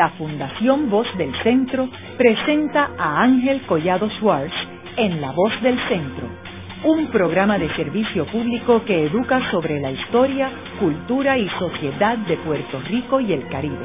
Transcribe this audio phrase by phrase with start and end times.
[0.00, 4.54] la Fundación Voz del Centro presenta a Ángel Collado Schwartz
[4.96, 6.26] en La Voz del Centro,
[6.84, 12.80] un programa de servicio público que educa sobre la historia, cultura y sociedad de Puerto
[12.88, 13.76] Rico y el Caribe.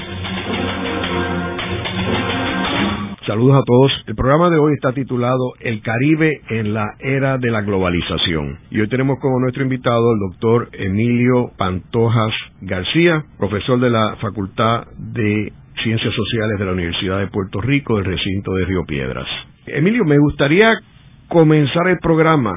[3.28, 3.92] Saludos a todos.
[4.08, 8.60] El programa de hoy está titulado El Caribe en la era de la globalización.
[8.72, 14.86] Y hoy tenemos como nuestro invitado el doctor Emilio Pantojas García, profesor de la Facultad
[14.98, 15.52] de
[15.84, 19.28] Ciencias Sociales de la Universidad de Puerto Rico, del recinto de Río Piedras.
[19.66, 20.74] Emilio, me gustaría
[21.28, 22.54] comenzar el programa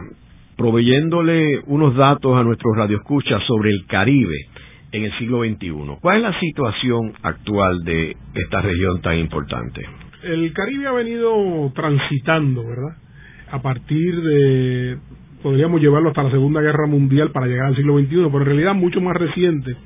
[0.57, 4.37] proveyéndole unos datos a nuestros radioescuchas sobre el Caribe
[4.93, 5.99] en el siglo XXI.
[6.01, 9.87] ¿Cuál es la situación actual de esta región tan importante?
[10.23, 12.97] el Caribe ha venido transitando, ¿verdad?
[13.51, 14.99] A partir de,
[15.43, 18.75] podríamos llevarlo hasta la Segunda Guerra Mundial para llegar al siglo XXI, pero en realidad
[18.75, 19.77] mucho más reciente,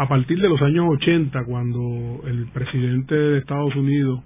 [0.00, 4.22] a partir de los años 80, cuando el presidente de Estados Unidos,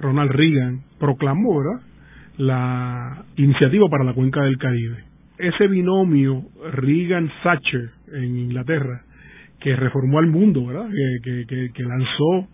[0.00, 1.86] Ronald Reagan, proclamó, ¿verdad?
[2.38, 5.04] La iniciativa para la cuenca del Caribe.
[5.38, 9.02] Ese binomio Reagan-Thatcher en Inglaterra,
[9.60, 10.88] que reformó al mundo, ¿verdad?
[11.22, 12.48] que, que, que lanzó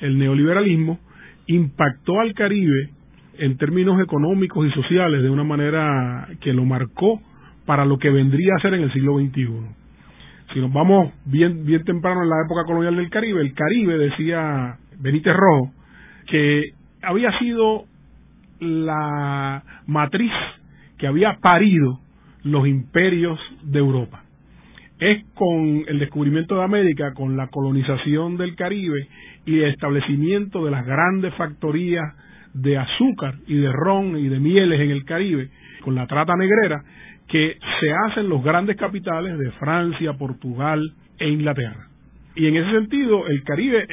[0.00, 1.00] el neoliberalismo,
[1.46, 2.90] impactó al Caribe
[3.38, 7.22] en términos económicos y sociales de una manera que lo marcó
[7.64, 9.79] para lo que vendría a ser en el siglo XXI.
[10.52, 14.78] Si nos vamos bien, bien temprano en la época colonial del Caribe, el Caribe, decía
[14.98, 15.72] Benítez Rojo,
[16.26, 17.84] que había sido
[18.58, 20.32] la matriz
[20.98, 21.98] que había parido
[22.42, 24.22] los imperios de Europa.
[24.98, 29.08] Es con el descubrimiento de América, con la colonización del Caribe
[29.46, 32.14] y el establecimiento de las grandes factorías
[32.52, 35.48] de azúcar y de ron y de mieles en el Caribe,
[35.80, 36.82] con la trata negrera,
[37.30, 40.80] que se hacen los grandes capitales de Francia, Portugal
[41.18, 41.86] e Inglaterra.
[42.34, 43.86] Y en ese sentido, el Caribe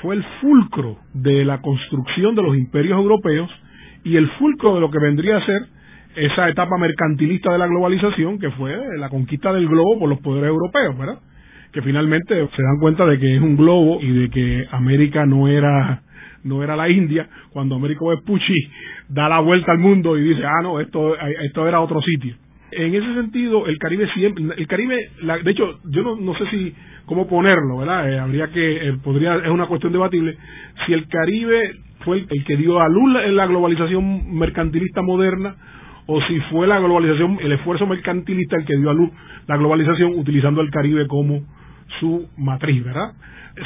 [0.00, 3.50] fue el fulcro de la construcción de los imperios europeos
[4.04, 5.62] y el fulcro de lo que vendría a ser
[6.16, 10.48] esa etapa mercantilista de la globalización, que fue la conquista del globo por los poderes
[10.48, 11.18] europeos, ¿verdad?
[11.72, 15.48] que finalmente se dan cuenta de que es un globo y de que América no
[15.48, 16.02] era
[16.44, 18.68] no era la India, cuando Américo Vespucci
[19.08, 22.34] da la vuelta al mundo y dice, ah, no, esto, esto era otro sitio.
[22.72, 25.10] En ese sentido, el Caribe siempre, el Caribe,
[25.44, 26.74] de hecho, yo no, no sé si
[27.06, 28.10] cómo ponerlo, ¿verdad?
[28.10, 30.36] Eh, habría que, eh, podría, es una cuestión debatible,
[30.86, 31.72] si el Caribe
[32.04, 35.54] fue el, que dio a luz en la globalización mercantilista moderna
[36.06, 39.10] o si fue la globalización, el esfuerzo mercantilista el que dio a luz
[39.46, 41.42] la globalización utilizando el Caribe como
[42.00, 43.12] su matriz, ¿verdad?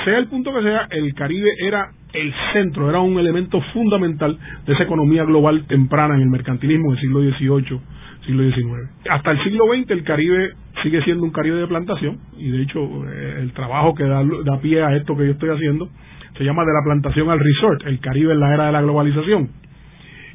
[0.05, 4.37] Sea el punto que sea, el Caribe era el centro, era un elemento fundamental
[4.67, 7.81] de esa economía global temprana en el mercantilismo del siglo XVIII,
[8.27, 8.91] siglo XIX.
[9.09, 10.51] Hasta el siglo XX el Caribe
[10.83, 14.25] sigue siendo un Caribe de plantación y de hecho eh, el trabajo que da,
[14.61, 15.89] pie a esto que yo estoy haciendo
[16.37, 19.49] se llama de la plantación al resort, el Caribe en la era de la globalización.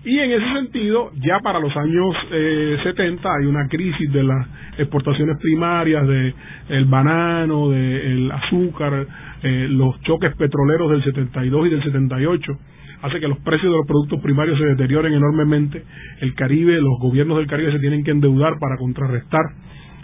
[0.03, 4.47] Y en ese sentido, ya para los años eh, 70 hay una crisis de las
[4.79, 6.33] exportaciones primarias, de
[6.69, 9.05] el banano, del azúcar,
[9.43, 12.57] eh, los choques petroleros del 72 y del 78
[13.01, 15.83] hace que los precios de los productos primarios se deterioren enormemente.
[16.19, 19.41] El Caribe, los gobiernos del Caribe se tienen que endeudar para contrarrestar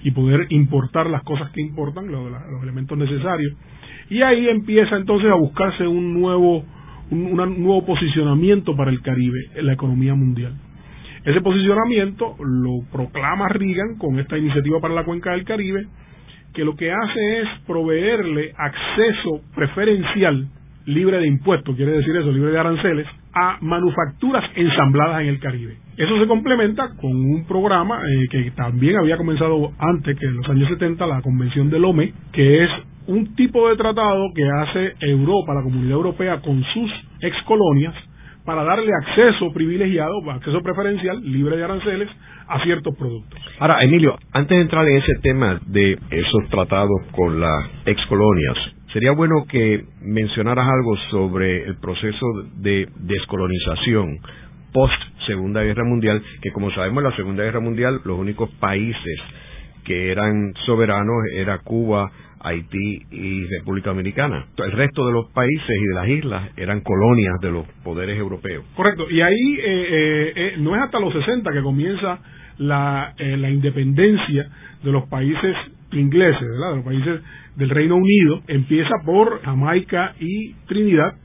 [0.04, 2.32] y poder importar las cosas que importan, los,
[2.64, 3.54] elementos necesarios.
[4.10, 6.64] Y ahí empieza entonces a buscarse un nuevo
[7.10, 10.54] un, nuevo posicionamiento para el Caribe en la economía mundial.
[11.24, 15.88] Ese posicionamiento lo proclama Reagan con esta iniciativa para la cuenca del Caribe,
[16.54, 20.48] que lo que hace es proveerle acceso preferencial,
[20.88, 25.78] libre de impuestos, quiere decir eso, libre de aranceles, a manufacturas ensambladas en el Caribe.
[25.98, 30.50] Eso se complementa con un programa eh, que también había comenzado antes que en los
[30.50, 32.70] años 70, la Convención del OME, que es
[33.08, 37.94] un tipo de tratado que hace Europa, la Comunidad Europea, con sus ex colonias
[38.46, 42.10] para darle acceso privilegiado, acceso preferencial, libre de aranceles,
[42.48, 43.40] a ciertos productos.
[43.60, 48.77] Ahora, Emilio, antes de entrar en ese tema de esos tratados con las ex colonias,
[48.94, 52.26] sería bueno que mencionaras algo sobre el proceso
[52.56, 54.18] de descolonización
[54.74, 54.94] post
[55.26, 59.20] Segunda Guerra Mundial, que como sabemos en la Segunda Guerra Mundial los únicos países
[59.84, 64.46] que eran soberanos era Cuba, Haití y República Dominicana.
[64.58, 68.66] El resto de los países y de las islas eran colonias de los poderes europeos.
[68.76, 72.20] Correcto, y ahí eh, eh, eh, no es hasta los 60 que comienza
[72.58, 74.50] la, la independencia
[74.84, 75.56] de los países
[75.92, 76.70] ingleses, ¿verdad?
[76.72, 77.22] de los países
[77.58, 78.42] del Reino Unido.
[78.48, 81.16] Empieza por Jamaica y Trinidad,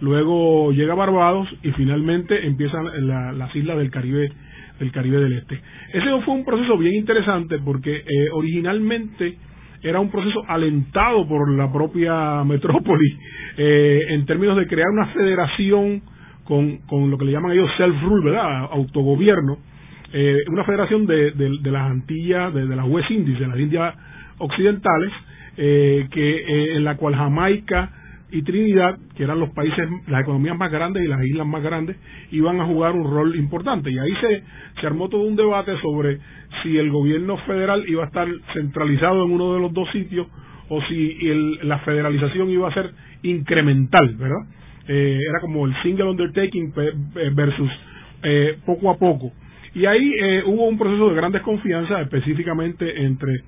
[0.00, 4.32] luego llega Barbados y finalmente empiezan las islas del Caribe
[4.78, 5.60] del Caribe del Este.
[5.92, 8.02] Ese fue un proceso bien interesante porque
[8.32, 9.36] originalmente
[9.82, 13.18] era un proceso alentado por la propia metrópoli
[13.56, 16.02] eh, en términos de crear una federación
[16.44, 18.68] con, con lo que le llaman ellos self-rule, ¿verdad?
[18.72, 19.58] Autogobierno,
[20.12, 23.94] eh, una federación de, de, las Antillas, de, las West Indies, de las Indias
[24.38, 25.12] Occidentales,
[25.56, 27.90] eh, que en la cual Jamaica
[28.32, 31.96] y Trinidad, que eran los países, las economías más grandes y las islas más grandes,
[32.30, 33.90] iban a jugar un rol importante.
[33.90, 34.42] Y ahí se,
[34.80, 36.18] se armó todo un debate sobre
[36.62, 40.26] si el gobierno federal iba a estar centralizado en uno de los dos sitios
[40.68, 42.92] o si el, la federalización iba a ser
[43.22, 44.46] incremental, ¿verdad?
[44.86, 46.72] Eh, era como el single undertaking
[47.34, 47.70] versus
[48.22, 49.32] eh, poco a poco.
[49.74, 53.42] Y ahí eh, hubo un proceso de gran desconfianza, específicamente entre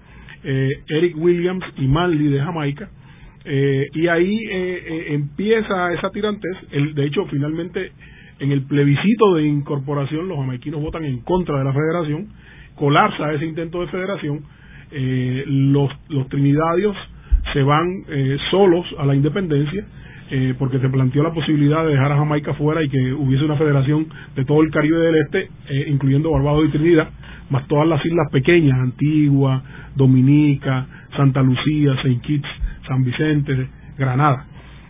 [0.44, 2.90] Eric Williams y Manley de Jamaica,
[3.44, 6.56] eh, y ahí eh, eh, empieza esa tirantez.
[6.70, 7.92] El, de hecho, finalmente,
[8.38, 12.28] en el plebiscito de incorporación, los jamaiquinos votan en contra de la federación,
[12.76, 14.40] colapsa ese intento de federación.
[15.72, 16.96] los, los trinidadios
[17.52, 18.04] se van
[18.50, 19.84] solos a la independencia.
[20.58, 24.06] porque se planteó la posibilidad de dejar a Jamaica fuera y que hubiese una federación
[24.34, 25.48] de todo el Caribe del Este,
[25.88, 27.10] incluyendo Barbados y Trinidad,
[27.52, 29.62] más todas las islas pequeñas, Antigua,
[29.94, 32.48] Dominica, Santa Lucía, Saint Kitts,
[32.88, 33.68] San Vicente,
[33.98, 34.46] Granada.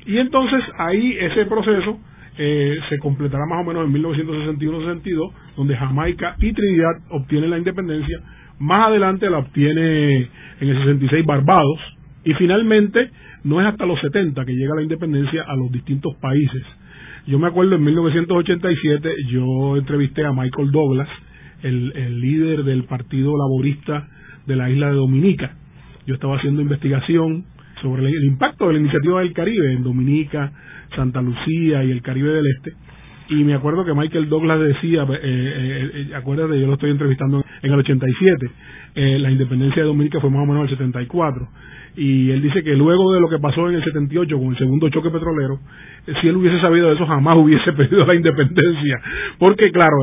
[0.07, 1.99] Y entonces ahí ese proceso
[2.39, 8.21] eh, se completará más o menos en 1961-62, donde Jamaica y Trinidad obtienen la independencia.
[8.61, 10.29] Más adelante la obtiene
[10.61, 11.81] en el 66 Barbados.
[12.25, 13.11] Y finalmente
[13.43, 16.63] no es hasta los 70 que llega la independencia a los distintos países.
[17.27, 21.09] Yo me acuerdo en 1987 yo entrevisté a Michael Douglas,
[21.63, 24.09] el, el líder del Partido Laborista
[24.47, 25.57] de la isla de Dominica.
[26.07, 27.45] Yo estaba haciendo investigación
[27.81, 30.53] sobre el impacto de la iniciativa del Caribe en Dominica,
[30.95, 32.73] Santa Lucía y el Caribe del Este.
[33.29, 37.45] Y me acuerdo que Michael Douglas decía, eh, eh, eh, acuérdate, yo lo estoy entrevistando
[37.63, 38.51] en el 87,
[38.95, 41.49] eh, la independencia de Dominica fue más o menos el 74.
[41.97, 44.89] Y él dice que luego de lo que pasó en el 78 con el segundo
[44.89, 45.61] choque petrolero,
[46.21, 49.01] si él hubiese sabido de eso jamás hubiese pedido la independencia.
[49.39, 49.97] Porque claro,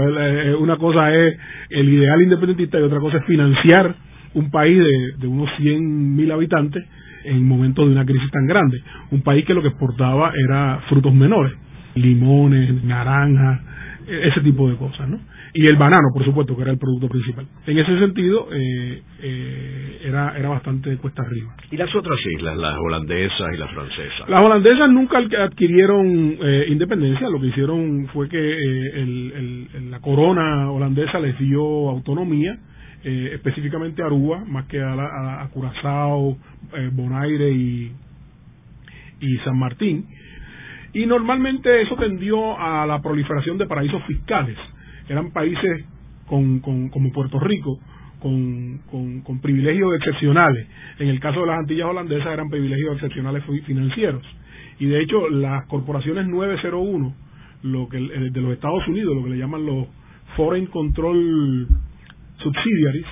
[0.60, 1.36] una cosa es
[1.70, 3.96] el ideal independentista y otra cosa es financiar
[4.36, 6.84] un país de, de unos 100 mil habitantes
[7.24, 8.82] en momentos de una crisis tan grande.
[9.12, 11.54] Un país que lo que exportaba era frutos menores,
[11.96, 13.62] limones, naranjas,
[14.08, 15.20] ese tipo de cosas, ¿no?
[15.54, 17.46] Y el banano, por supuesto, que era el producto principal.
[17.66, 21.56] En ese sentido, eh, eh, era, era bastante cuesta arriba.
[21.72, 24.30] ¿Y las otras islas, las holandesas y las francesas?
[24.30, 31.20] Las holandesas nunca adquirieron eh, independencia, lo que hicieron fue que el, la corona holandesa
[31.20, 32.58] les dio autonomía,
[33.04, 36.38] específicamente a Aruba, más que a, a, Curazao,
[36.92, 37.92] Bonaire y,
[39.22, 40.06] y San Martín.
[40.94, 44.58] Y normalmente eso tendió a la proliferación de paraísos fiscales.
[45.08, 45.86] Eran países
[46.28, 47.80] con, con, como Puerto Rico,
[48.20, 48.80] con,
[49.24, 50.68] con, privilegios excepcionales.
[51.00, 54.24] En el caso de las Antillas holandesas eran privilegios excepcionales financieros.
[54.80, 57.14] Y de hecho, las corporaciones 901,
[57.64, 59.88] lo que de los Estados Unidos, lo que le llaman los
[60.36, 61.68] Foreign Control
[62.38, 63.06] subsidiaries,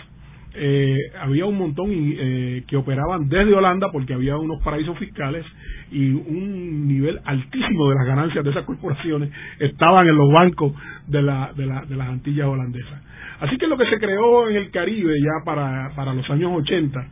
[0.60, 5.46] eh, había un montón eh, que operaban desde Holanda porque había unos paraísos fiscales
[5.92, 10.74] y un nivel altísimo de las ganancias de esas corporaciones estaban en los bancos
[11.06, 13.04] de, la, de, la, de las Antillas holandesas.
[13.40, 17.08] Así que lo que se creó en el Caribe ya para, para los años 80,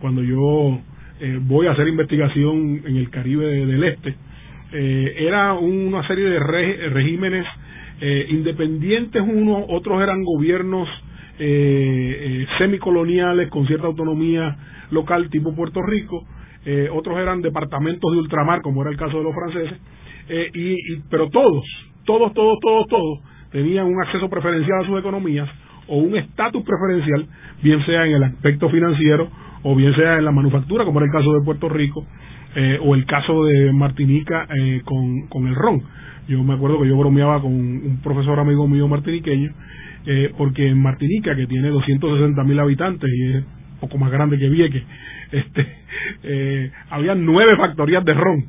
[0.00, 0.78] cuando yo
[1.20, 4.14] eh, voy a hacer investigación en el Caribe del Este,
[4.72, 7.46] era una serie de regímenes
[8.28, 10.88] independientes unos, otros eran gobiernos
[11.42, 14.58] eh, eh, semicoloniales con cierta autonomía
[14.90, 16.22] local tipo Puerto Rico,
[16.66, 19.80] eh, otros eran departamentos de ultramar como era el caso de los franceses,
[20.28, 21.64] eh, y, pero todos,
[22.04, 23.20] todos, todos, todos, todos
[23.50, 25.48] tenían un acceso preferencial a sus economías
[25.88, 27.26] o un estatus preferencial,
[27.62, 29.28] bien sea en el aspecto financiero
[29.62, 32.06] o bien sea en la manufactura, como era el caso de Puerto Rico,
[32.82, 34.46] o el caso de Martinica
[34.84, 35.82] con, con el ron.
[36.28, 39.52] Yo me acuerdo que yo bromeaba con un profesor amigo mío martiniqueño
[40.06, 43.44] eh, porque en Martinica, que tiene 260 mil habitantes y es
[43.80, 44.82] poco más grande que Vieques,
[45.32, 45.66] este,
[46.22, 48.44] eh, había nueve factorías de ron.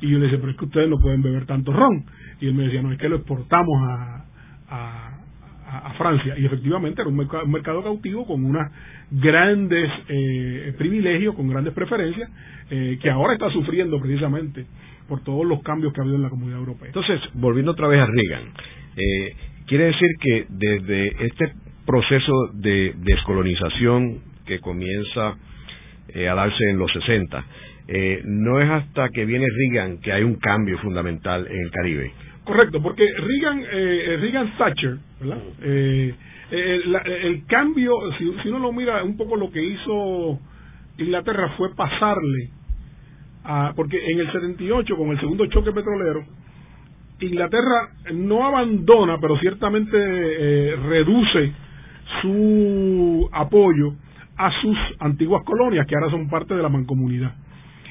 [0.00, 2.04] Y yo le decía, pero es que ustedes no pueden beber tanto ron.
[2.40, 4.24] Y él me decía, no, es que lo exportamos a,
[4.68, 6.34] a, Francia.
[6.38, 7.16] Y efectivamente era un
[7.50, 8.66] mercado, cautivo con unos
[9.10, 12.30] grandes eh, privilegios, con grandes preferencias,
[12.70, 14.66] eh, que ahora está sufriendo precisamente
[15.08, 16.88] por todos los cambios que ha habido en la comunidad europea.
[16.88, 18.48] Entonces, volviendo otra vez a Reagan,
[18.96, 19.36] eh,
[19.72, 21.54] Quiere decir que desde este
[21.86, 25.38] proceso de descolonización que comienza
[26.08, 27.42] eh, a darse en los 60,
[27.88, 32.12] eh, no es hasta que viene Reagan que hay un cambio fundamental en el Caribe.
[32.44, 35.38] Correcto, porque Reagan, eh, Reagan Thatcher, ¿verdad?
[35.62, 36.14] Eh,
[36.50, 40.38] el, cambio, si, uno lo mira un poco lo que hizo
[40.98, 42.50] Inglaterra fue pasarle
[43.44, 46.41] a, porque en el 78 con el segundo choque petrolero
[47.26, 51.52] Inglaterra no abandona, pero ciertamente eh, reduce
[52.20, 53.94] su apoyo
[54.36, 57.34] a sus antiguas colonias, que ahora son parte de la mancomunidad.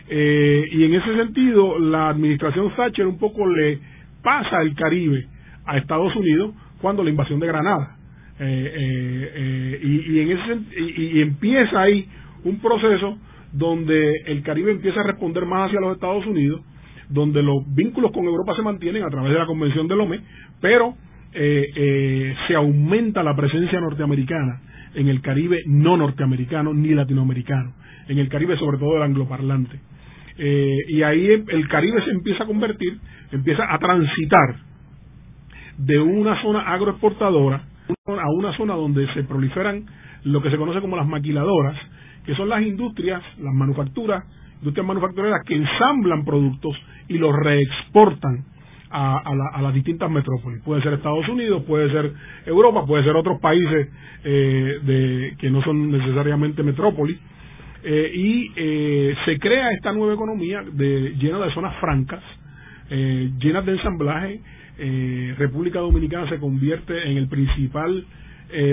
[0.09, 3.79] Eh, y en ese sentido, la administración Thatcher un poco le
[4.21, 5.25] pasa el Caribe
[5.65, 7.95] a Estados Unidos cuando la invasión de Granada.
[8.39, 12.07] Eh, y, en ese, y empieza ahí
[12.43, 13.17] un proceso
[13.53, 16.61] donde el Caribe empieza a responder más hacia los Estados Unidos
[17.11, 20.21] donde los vínculos con Europa se mantienen a través de la Convención de Lomé,
[20.59, 20.95] pero
[21.33, 24.61] eh, eh, se aumenta la presencia norteamericana
[24.95, 27.73] en el Caribe no norteamericano ni latinoamericano,
[28.07, 29.79] en el Caribe sobre todo el angloparlante.
[30.37, 32.97] Eh, y ahí el Caribe se empieza a convertir,
[33.31, 34.55] empieza a transitar
[35.77, 37.63] de una zona agroexportadora
[38.05, 39.85] a una zona donde se proliferan
[40.23, 41.75] lo que se conoce como las maquiladoras,
[42.25, 44.23] que son las industrias, las manufacturas
[44.61, 46.75] industrias manufactureras que ensamblan productos
[47.11, 48.45] y los reexportan
[48.89, 50.61] a, las distintas metrópolis.
[50.63, 52.11] Puede ser Estados Unidos, puede ser
[52.45, 53.89] Europa, puede ser otros países
[54.23, 57.17] eh, que no son necesariamente metrópolis.
[57.83, 62.23] Eh, y eh, se crea esta nueva economía de, llena de zonas francas,
[62.89, 64.41] llenas de ensamblaje.
[65.37, 68.05] República Dominicana se convierte en el principal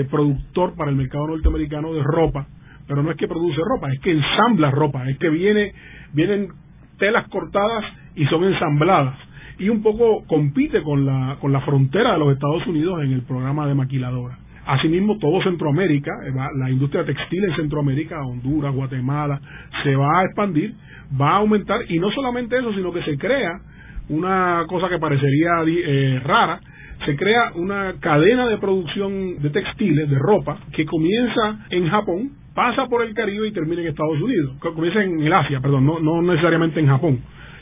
[0.09, 2.47] productor para el mercado norteamericano de ropa
[2.85, 5.73] pero no es que produce ropa, es que ensambla ropa, es que viene,
[6.11, 6.49] vienen
[6.97, 7.85] telas cortadas
[8.19, 9.15] y son ensambladas.
[9.57, 13.21] Y un poco compite con la, con la frontera de los Estados Unidos en el
[13.21, 14.37] programa de maquiladora.
[14.65, 19.39] Asimismo, todo Centroamérica, eh, la industria textil en Centroamérica, Honduras, Guatemala,
[19.83, 20.75] se va a expandir,
[21.19, 23.61] va a aumentar, y no solamente eso, sino que se crea
[24.09, 26.59] una cosa que parecería eh, rara,
[27.05, 32.85] se crea una cadena de producción de textiles, de ropa, que comienza en Japón, pasa
[32.87, 34.57] por el Caribe y termina en Estados Unidos.
[34.59, 37.19] Comienza en el Asia, perdón, no, no necesariamente en Japón.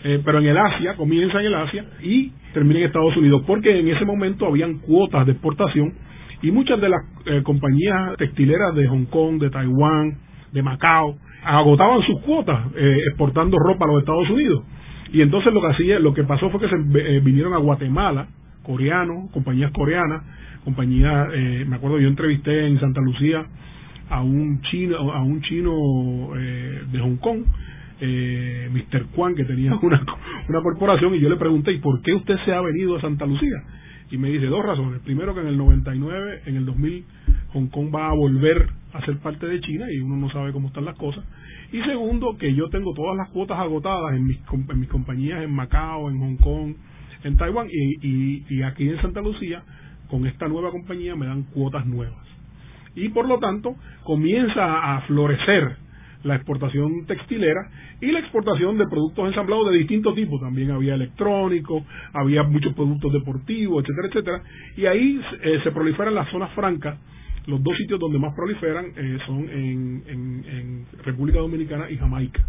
[0.09, 3.77] Eh, pero en el Asia, comienza en el Asia y termina en Estados Unidos, porque
[3.77, 5.95] en ese momento habían cuotas de exportación
[6.41, 10.17] y muchas de las eh, compañías textileras de Hong Kong, de Taiwán,
[10.53, 14.63] de Macao, agotaban sus cuotas eh, exportando ropa a los Estados Unidos.
[15.11, 18.27] Y entonces lo que hacía, lo que pasó fue que se vinieron a Guatemala,
[18.63, 20.23] coreanos, compañías coreanas,
[20.63, 21.27] compañías,
[21.67, 23.45] me acuerdo yo entrevisté en Santa Lucía
[24.09, 27.43] a un chino, a un chino eh, de Hong Kong,
[27.99, 29.07] eh, Mr.
[29.15, 30.05] Kwan, que tenía una,
[30.49, 33.25] una corporación, y yo le pregunté, ¿y por qué usted se ha venido a Santa
[33.25, 33.63] Lucía?
[34.09, 35.01] Y me dice dos razones.
[35.01, 37.05] Primero, que en el 99, en el 2000,
[37.53, 40.69] Hong Kong va a volver a ser parte de China y uno no sabe cómo
[40.69, 41.25] están las cosas.
[41.73, 44.39] Y segundo, que yo tengo todas las cuotas agotadas en mis,
[44.69, 46.75] en mis compañías en Macao, en Hong Kong,
[47.23, 49.63] en Taiwán y, y, y aquí en Santa Lucía,
[50.09, 52.27] con esta nueva compañía me dan cuotas nuevas
[52.97, 55.77] y por lo tanto comienza a florecer
[56.23, 57.69] la exportación textilera
[58.01, 60.41] y la exportación de productos ensamblados de distintos tipos.
[60.41, 61.83] También había electrónicos,
[62.13, 64.41] había muchos productos deportivos, etcétera, etcétera.
[64.75, 66.97] Y ahí eh, se proliferan las zonas francas.
[67.45, 72.45] Los dos sitios donde más proliferan eh, son en, en, República Dominicana y Jamaica.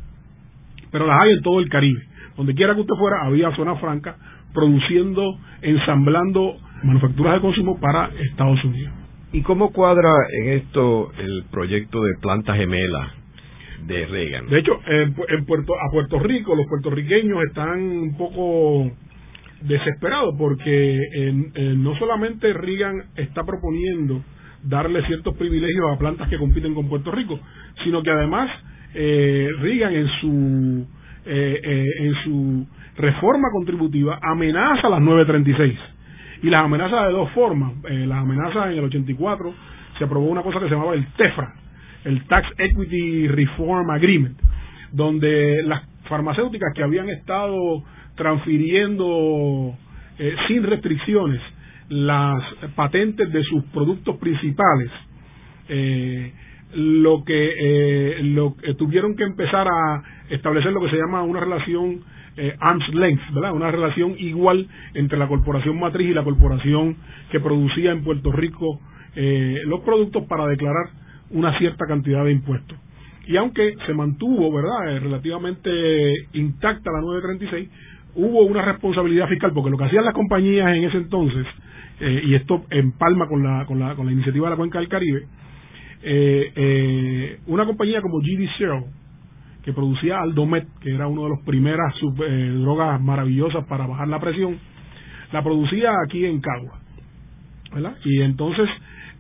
[0.91, 2.01] Pero las hay en todo el Caribe.
[2.37, 4.17] Donde quiera que usted fuera, había zonas francas
[4.53, 8.93] produciendo, ensamblando manufacturas de consumo para Estados Unidos.
[9.33, 13.13] ¿Y cómo cuadra en esto el proyecto de planta gemela
[13.87, 14.49] de Reagan?
[14.49, 18.91] De hecho, en, Puerto, a Puerto Rico los puertorriqueños están un poco
[19.63, 21.33] desesperados porque
[21.77, 24.23] no solamente Reagan está proponiendo
[24.63, 27.41] darle ciertos privilegios a plantas que compiten con Puerto Rico,
[27.85, 28.51] sino que además
[28.95, 30.87] eh, Reagan en su
[31.31, 32.67] eh, eh, en su
[32.97, 35.79] reforma contributiva amenaza las 936
[36.43, 37.73] y las amenazas de dos formas.
[37.89, 39.55] Eh, las amenazas en el 84
[39.99, 41.55] se aprobó una cosa que se llamaba el TEFRA,
[42.09, 44.39] el Tax Equity Reform Agreement,
[44.93, 47.83] donde las farmacéuticas que habían estado
[48.17, 49.75] transfiriendo
[50.19, 51.41] eh, sin restricciones
[51.89, 52.43] las
[52.75, 54.91] patentes de sus productos principales,
[55.69, 56.33] eh,
[56.75, 62.01] lo que lo, tuvieron que empezar a establecer lo que se llama una relación
[62.41, 63.53] eh, arm's length, ¿verdad?
[63.53, 66.97] Una relación igual entre la corporación matriz y la corporación
[67.33, 68.81] que producía en Puerto Rico
[69.17, 70.87] eh, los productos para declarar
[71.31, 72.79] una cierta cantidad de impuestos.
[73.27, 75.71] Y aunque se mantuvo, ¿verdad?, eh, relativamente
[76.33, 77.69] intacta la 936,
[78.15, 81.47] hubo una responsabilidad fiscal, porque lo que hacían las compañías en ese entonces,
[82.01, 84.89] eh, y esto empalma con la, con, la, con la iniciativa de la Cuenca del
[84.89, 85.27] Caribe,
[87.47, 88.85] una compañía como GD Zero,
[89.69, 91.95] que producía Aldomet, que era una de las primeras
[92.27, 94.59] eh, drogas maravillosas para bajar la presión,
[95.31, 96.79] la producía aquí en Cagua.
[97.75, 97.99] ¿verdad?
[98.03, 98.67] Y entonces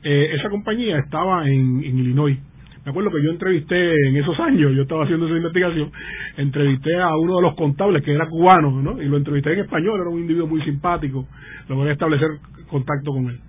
[0.02, 2.38] eh, esa compañía estaba en, Illinois,
[2.85, 5.90] Me acuerdo que yo entrevisté en esos años, yo estaba haciendo esa investigación,
[6.37, 9.02] entrevisté a uno de los contables que era cubano, ¿no?
[9.02, 11.26] Y lo entrevisté en español, era un individuo muy simpático,
[11.69, 12.28] logré establecer
[12.69, 13.40] contacto con él.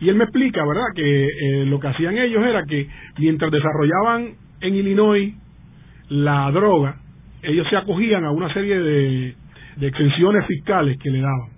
[0.00, 4.34] Y él me explica, ¿verdad?, que eh, lo que hacían ellos era que mientras desarrollaban
[4.60, 5.34] en Illinois
[6.08, 6.96] la droga,
[7.42, 9.34] ellos se acogían a una serie de,
[9.76, 11.51] de exenciones fiscales que le daban.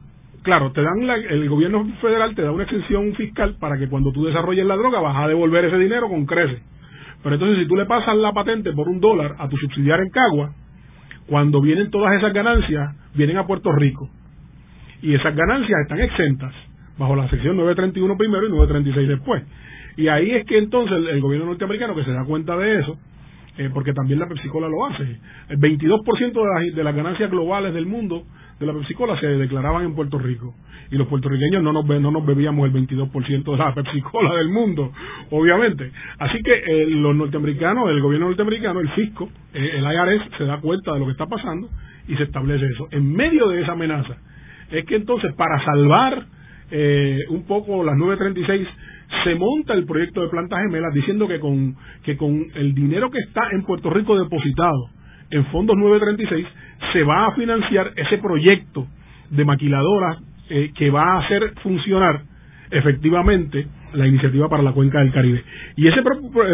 [0.44, 4.26] Claro, te dan el gobierno federal te da una exención fiscal para que cuando tú
[4.26, 6.62] desarrolles la droga vas a devolver ese dinero con creces.
[7.22, 10.10] Pero entonces si tú le pasas la patente por un dólar a tu subsidiario en
[10.10, 10.52] Cagua,
[11.26, 14.10] cuando vienen todas esas ganancias, vienen a Puerto Rico.
[15.00, 16.52] Y esas ganancias están exentas
[16.98, 19.42] bajo la sección 931 primero y 936 después.
[19.96, 22.98] Y ahí es que entonces el, gobierno norteamericano que se da cuenta de eso,
[23.56, 25.04] eh, porque también la Pepsi-Cola lo hace.
[25.48, 28.24] El 22% de de las ganancias globales del mundo
[28.58, 30.54] de la Pepsi-Cola se declaraban en Puerto Rico.
[30.90, 34.92] Y los puertorriqueños no nos, no nos bebíamos el 22% de la Pepsi-Cola del mundo,
[35.30, 35.90] obviamente.
[36.18, 40.60] Así que eh, los norteamericanos, el gobierno norteamericano, el fisco, eh, el IRS, se da
[40.60, 41.68] cuenta de lo que está pasando
[42.06, 42.88] y se establece eso.
[42.90, 44.16] En medio de esa amenaza,
[44.70, 46.26] es que entonces para salvar
[46.70, 48.68] eh, un poco las 936
[49.24, 53.18] se monta el proyecto de plantas gemelas diciendo que con, que con el dinero que
[53.18, 54.90] está en Puerto Rico depositado
[55.30, 56.46] en fondos 936
[56.92, 58.86] se va a financiar ese proyecto
[59.30, 62.22] de maquiladora eh, que va a hacer funcionar
[62.70, 65.42] efectivamente la iniciativa para la cuenca del Caribe.
[65.76, 66.02] Y ese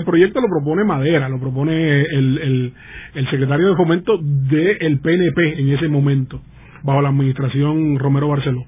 [0.05, 2.73] proyecto lo propone Madera, lo propone el,
[3.15, 6.41] el, secretario de fomento del PNP en ese momento,
[6.83, 8.65] bajo la administración Romero Barceló.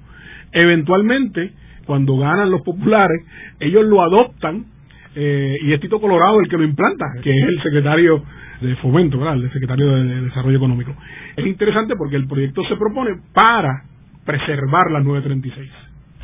[0.51, 1.51] Eventualmente,
[1.85, 3.21] cuando ganan los populares,
[3.59, 4.65] ellos lo adoptan
[5.15, 8.23] eh, y es Tito Colorado el que lo implanta, que es el secretario
[8.61, 9.35] de fomento, ¿verdad?
[9.35, 10.95] el secretario de, Desarrollo Económico.
[11.35, 13.83] Es interesante porque el proyecto se propone para
[14.25, 15.69] preservar las 936.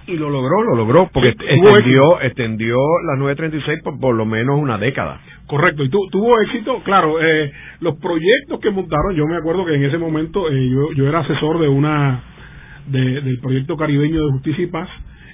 [0.08, 4.78] Y lo logró, lo logró, porque extendió, extendió las 936 por por lo menos una
[4.78, 5.22] década.
[5.46, 9.84] Correcto, y tuvo éxito, claro, eh, los proyectos que montaron, yo me acuerdo que en
[9.84, 12.24] ese momento eh, yo, yo era asesor de una
[12.88, 14.90] del proyecto caribeño de justicia y paz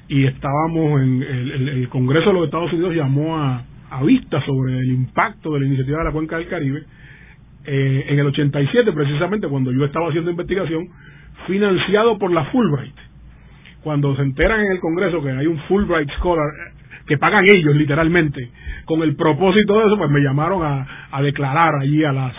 [0.07, 3.63] y estábamos en el, Congreso de los Estados Unidos llamó a,
[3.97, 6.83] a, vista sobre el impacto de la iniciativa de la cuenca del Caribe
[7.65, 10.87] eh, en el 87 precisamente cuando yo estaba haciendo investigación
[11.47, 12.95] financiado por la Fulbright.
[13.83, 16.49] Cuando se enteran en el Congreso que hay un Fulbright Scholar
[17.07, 18.49] que pagan ellos literalmente
[18.85, 22.33] con el propósito de eso pues me llamaron a, declarar allí a las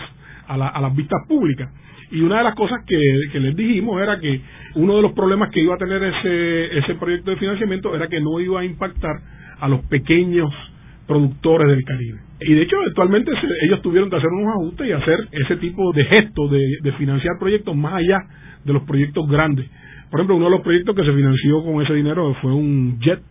[0.47, 1.69] a, a las vistas públicas.
[2.09, 2.97] Y una de las cosas que,
[3.33, 4.41] que les dijimos era que
[4.75, 8.21] uno de los problemas que iba a tener ese, ese proyecto de financiamiento era que
[8.21, 9.19] no iba a impactar
[9.59, 10.49] a los pequeños
[11.07, 12.19] productores del Caribe.
[12.41, 16.05] Y de hecho, actualmente ellos tuvieron que hacer unos ajustes y hacer ese tipo de
[16.05, 18.19] gestos de, de, financiar proyectos más allá
[18.63, 19.67] de los proyectos grandes.
[20.11, 23.21] Por ejemplo, uno de los proyectos que se financió con ese dinero fue un jet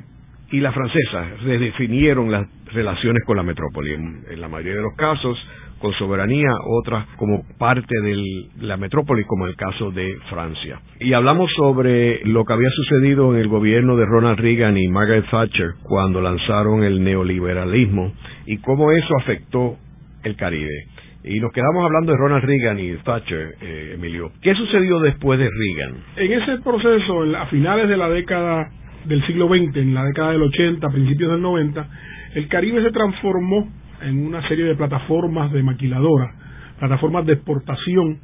[0.50, 3.94] y las francesas redefinieron las relaciones con la metrópoli.
[3.94, 5.38] En, la mayoría de los casos
[5.78, 8.16] con soberanía, otras como parte de
[8.60, 10.80] la metrópoli, como el caso de Francia.
[11.00, 15.24] Y hablamos sobre lo que había sucedido en el gobierno de Ronald Reagan y Margaret
[15.28, 18.12] Thatcher cuando lanzaron el neoliberalismo
[18.46, 19.76] y cómo eso afectó
[20.22, 20.86] el Caribe.
[21.24, 24.32] Y nos quedamos hablando de Ronald Reagan y Thatcher, eh, Emilio.
[24.40, 25.96] ¿Qué sucedió después de Reagan?
[26.16, 28.70] En ese proceso, a finales de la década
[29.04, 31.88] del siglo XX, en la década del 80, principios del 90,
[32.34, 33.70] el Caribe se transformó
[34.02, 36.34] en una serie de plataformas de maquiladoras,
[36.80, 38.18] plataformas de exportación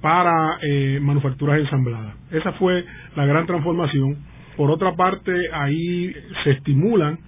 [0.00, 2.14] para eh, manufacturas ensambladas.
[2.30, 2.84] Esa fue
[3.16, 4.18] la gran transformación.
[4.56, 6.12] Por otra parte, ahí
[6.44, 7.18] se estimulan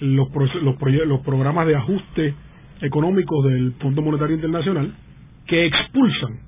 [0.00, 0.28] los,
[0.62, 2.34] los, los programas de ajuste
[2.80, 4.92] económicos del Fondo Monetario Internacional
[5.46, 6.38] que expulsan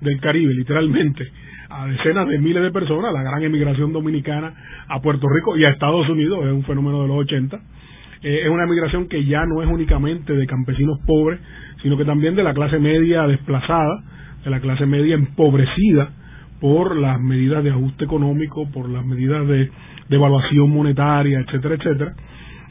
[0.00, 1.26] del Caribe, literalmente,
[1.68, 4.54] a decenas de miles de personas, la gran emigración dominicana
[4.88, 7.56] a Puerto Rico y a Estados Unidos, es un fenómeno de los 80.
[8.22, 11.40] Eh, es una emigración que ya no es únicamente de campesinos pobres,
[11.82, 14.02] sino que también de la clase media desplazada,
[14.44, 16.10] de la clase media empobrecida
[16.60, 19.70] por las medidas de ajuste económico, por las medidas de,
[20.08, 22.14] de evaluación monetaria, etcétera, etcétera.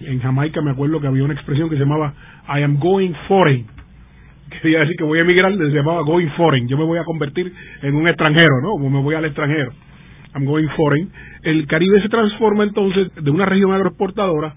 [0.02, 2.14] En Jamaica me acuerdo que había una expresión que se llamaba
[2.48, 3.66] I am going foreign.
[4.62, 6.68] Quería decir que voy a emigrar, se llamaba going foreign.
[6.68, 8.72] Yo me voy a convertir en un extranjero, ¿no?
[8.72, 9.72] Como me voy al extranjero.
[10.34, 11.10] I'm going foreign.
[11.44, 14.56] El Caribe se transforma entonces de una región agroexportadora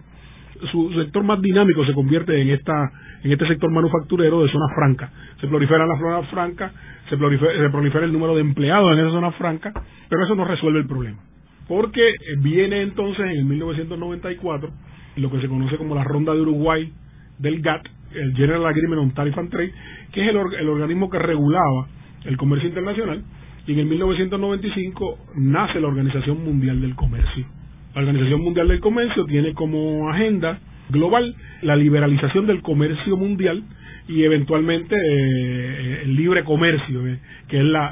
[0.71, 2.91] su sector más dinámico se convierte en esta
[3.23, 5.11] en este sector manufacturero de zona franca.
[5.41, 6.73] Se prolifera la zona franca,
[7.09, 9.73] se prolifera, se prolifera el número de empleados en esa zona franca,
[10.09, 11.19] pero eso no resuelve el problema.
[11.67, 14.71] Porque viene entonces en el 1994
[15.19, 16.93] lo que se conoce como la Ronda de Uruguay
[17.39, 19.73] del GATT, el General Agreement on Tariff and Trade,
[20.13, 21.89] que es el, el organismo que regulaba
[22.25, 23.23] el comercio internacional,
[23.67, 27.47] y en el 1995 nace la Organización Mundial del Comercio.
[27.95, 33.63] La Organización Mundial del Comercio tiene como agenda global la liberalización del comercio mundial
[34.09, 37.91] y eventualmente eh, el libre comercio, eh, que es la,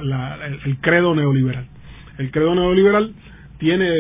[0.65, 1.67] el credo neoliberal.
[2.19, 3.13] El credo neoliberal
[3.59, 3.91] tiene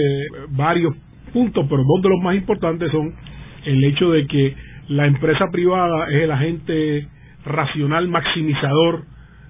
[0.50, 0.94] varios
[1.32, 3.14] puntos, pero dos de los más importantes son
[3.64, 4.54] el hecho de que
[4.88, 7.08] la empresa privada es el agente
[7.44, 9.04] racional maximizador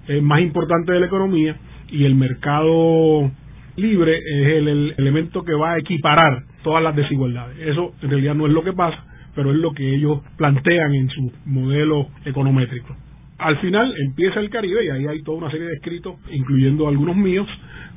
[0.07, 1.55] eh, más importante de la economía
[1.89, 3.31] y el mercado
[3.75, 7.57] libre es el, elemento que va a equiparar todas las desigualdades.
[7.59, 11.09] Eso en realidad no es lo que pasa, pero es lo que ellos plantean en
[11.09, 12.95] su modelo econométrico.
[13.37, 17.15] Al final empieza el Caribe y ahí hay toda una serie de escritos, incluyendo algunos
[17.15, 17.47] míos,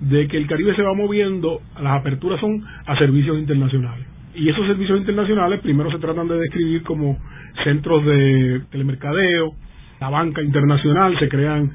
[0.01, 4.07] de que el Caribe se va moviendo, las aperturas son a servicios internacionales.
[4.35, 7.19] Y esos servicios internacionales primero se tratan de describir como
[7.65, 9.55] centros de telemercadeo,
[10.01, 11.71] la banca internacional, se crean,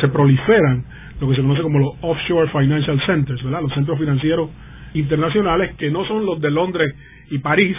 [0.00, 0.84] se proliferan
[1.20, 3.62] lo que se conoce como los offshore financial centers, ¿verdad?
[3.62, 4.50] Los centros financieros
[4.94, 6.94] internacionales que no son los de Londres
[7.30, 7.76] y París,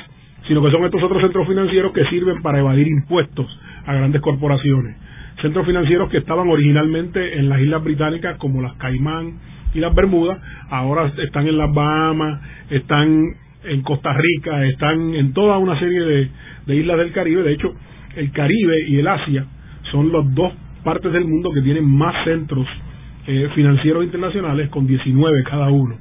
[0.47, 3.47] sino que son estos otros centros financieros que sirven para evadir impuestos
[3.85, 4.95] a grandes corporaciones.
[5.41, 9.39] Centros financieros que estaban originalmente en las islas británicas como las Caimán
[9.73, 13.25] y las Bermudas, ahora están en las Bahamas, están
[13.63, 16.29] en Costa Rica, están en toda una serie de,
[16.65, 17.43] de islas del Caribe.
[17.43, 17.73] De hecho,
[18.15, 19.45] el Caribe y el Asia
[19.91, 22.67] son las dos partes del mundo que tienen más centros
[23.27, 25.95] eh, financieros internacionales, con 19 cada uno,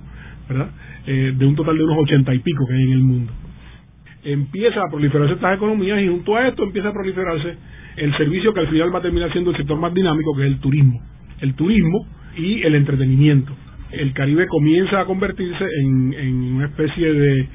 [0.49, 0.71] ¿verdad?
[1.07, 3.33] Eh, de un total de unos 80 y pico que hay en el mundo.
[4.25, 7.57] Empieza a proliferarse estas economías y junto a esto empieza a proliferarse
[7.97, 10.49] el servicio que al final va a terminar siendo el sector más dinámico, que es
[10.49, 11.01] el turismo.
[11.41, 13.53] El turismo y el entretenimiento.
[13.91, 17.49] El Caribe comienza a convertirse en, en una especie de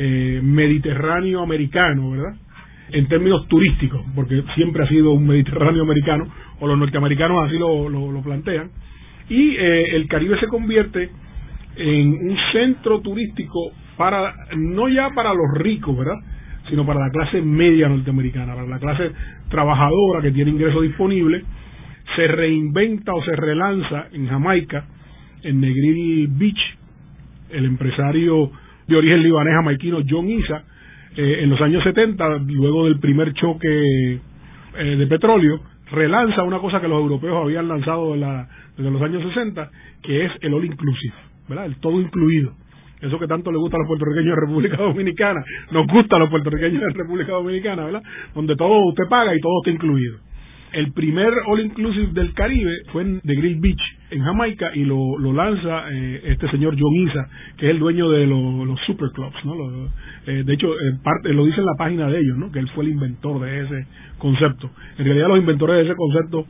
[0.00, 2.36] eh, Mediterráneo americano, ¿verdad?
[2.92, 6.28] En términos turísticos, porque siempre ha sido un Mediterráneo americano,
[6.60, 8.70] o los norteamericanos así lo, lo, plantean,
[9.28, 11.10] y eh, el Caribe se convierte
[11.76, 16.18] en un centro turístico para, no ya para los ricos, ¿verdad?
[16.68, 19.10] sino para la clase media norteamericana, para la clase
[19.48, 21.44] trabajadora que tiene ingresos disponibles,
[22.16, 24.84] se reinventa o se relanza en Jamaica,
[25.42, 26.78] en Negril Beach,
[27.50, 28.50] el empresario
[28.86, 30.62] de origen libanés jamaiquino John Isa,
[31.16, 33.68] eh, en los años 70, luego del primer choque
[34.14, 39.70] eh, de petróleo, relanza una cosa que los europeos habían lanzado desde los años 60,
[40.02, 41.14] que es el all inclusive,
[41.48, 41.66] ¿verdad?
[41.66, 42.52] El todo incluido.
[43.00, 46.30] Eso que tanto le gusta a los puertorriqueños de República Dominicana, nos gusta a los
[46.30, 48.02] puertorriqueños de República Dominicana, ¿verdad?
[48.34, 50.18] Donde todo usted paga y todo está incluido.
[50.72, 53.80] El primer All Inclusive del Caribe fue en The Grill Beach,
[54.10, 58.10] en Jamaica, y lo, lo lanza eh, este señor John Isa, que es el dueño
[58.10, 59.54] de los superclubs, ¿no?
[60.26, 60.74] Eh, de hecho,
[61.24, 62.52] lo dice en la página de ellos, ¿no?
[62.52, 63.86] Que él fue el inventor de ese
[64.18, 64.70] concepto.
[64.98, 66.46] En realidad, los inventores de ese concepto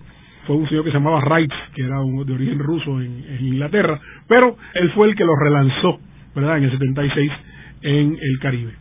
[0.48, 4.56] fue un señor que se llamaba Wright, que era de origen ruso en, Inglaterra, pero
[4.74, 6.00] él fue el que lo relanzó,
[6.38, 6.58] ¿verdad?
[6.58, 7.30] En el 76
[7.82, 8.72] en el Caribe.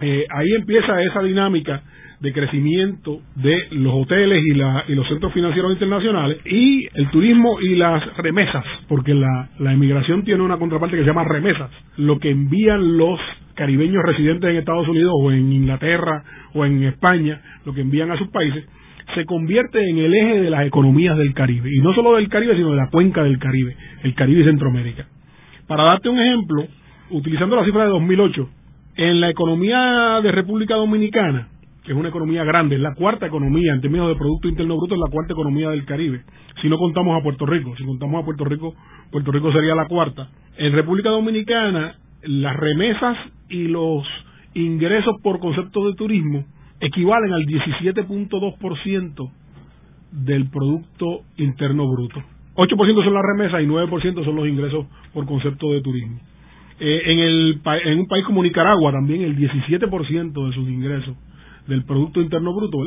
[0.00, 1.82] Eh, ahí empieza esa dinámica
[2.20, 7.60] de crecimiento de los hoteles y, la, y los centros financieros internacionales y el turismo
[7.60, 12.18] y las remesas, porque la, la emigración tiene una contraparte que se llama remesas, lo
[12.18, 13.20] que envían los
[13.54, 18.18] caribeños residentes en Estados Unidos o en Inglaterra o en España, lo que envían a
[18.18, 18.64] sus países,
[19.14, 22.54] se convierte en el eje de las economías del Caribe, y no solo del Caribe,
[22.56, 25.06] sino de la cuenca del Caribe, el Caribe y Centroamérica.
[25.68, 26.66] Para darte un ejemplo,
[27.10, 28.48] utilizando la cifra de 2008,
[28.96, 31.48] en la economía de República Dominicana,
[31.84, 34.94] que es una economía grande, es la cuarta economía en términos de Producto Interno Bruto,
[34.94, 36.24] es la cuarta economía del Caribe.
[36.62, 38.74] Si no contamos a Puerto Rico, si contamos a Puerto Rico,
[39.12, 40.30] Puerto Rico sería la cuarta.
[40.56, 43.18] En República Dominicana, las remesas
[43.50, 44.06] y los
[44.54, 46.46] ingresos por concepto de turismo
[46.80, 49.30] equivalen al 17.2%
[50.12, 52.22] del Producto Interno Bruto.
[52.58, 56.18] 8% son las remesas y 9% son los ingresos por concepto de turismo.
[56.80, 61.16] Eh, en, el, en un país como Nicaragua también el 17% de sus ingresos
[61.68, 62.78] del Producto Interno Bruto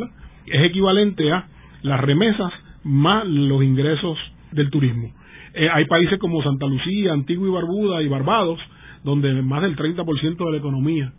[0.45, 1.47] es equivalente a
[1.84, 2.51] las remesas
[2.84, 4.17] más los ingresos
[4.51, 5.13] del turismo.
[5.53, 8.60] Eh, hay países como Santa Lucía, Antigua y Barbuda y Barbados,
[9.05, 11.13] donde más del 30% de la economía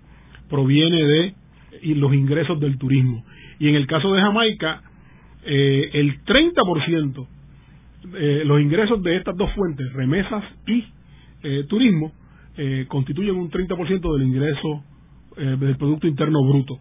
[0.51, 1.35] proviene de
[1.95, 3.25] los ingresos del turismo.
[3.59, 4.83] Y en el caso de Jamaica,
[5.45, 7.27] eh, el 30%
[8.15, 10.85] eh, los ingresos de estas dos fuentes, remesas y
[11.43, 12.13] eh, turismo,
[12.57, 14.85] eh, constituyen un 30% del ingreso
[15.39, 16.79] eh, del Producto Interno Bruto.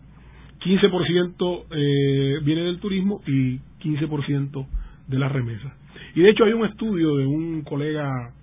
[0.60, 4.68] 15% eh, viene del turismo y 15%
[5.08, 5.74] de las remesas.
[6.14, 8.34] Y de hecho hay un estudio de un colega,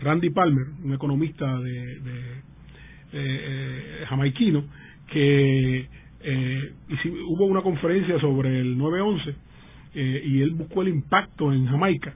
[0.00, 2.00] Randy Palmer, un economista de,
[3.12, 4.64] de jamaiquino,
[5.06, 5.86] que
[7.28, 9.34] hubo una conferencia sobre el 9-11
[9.94, 12.14] eh, y él buscó el impacto en Jamaica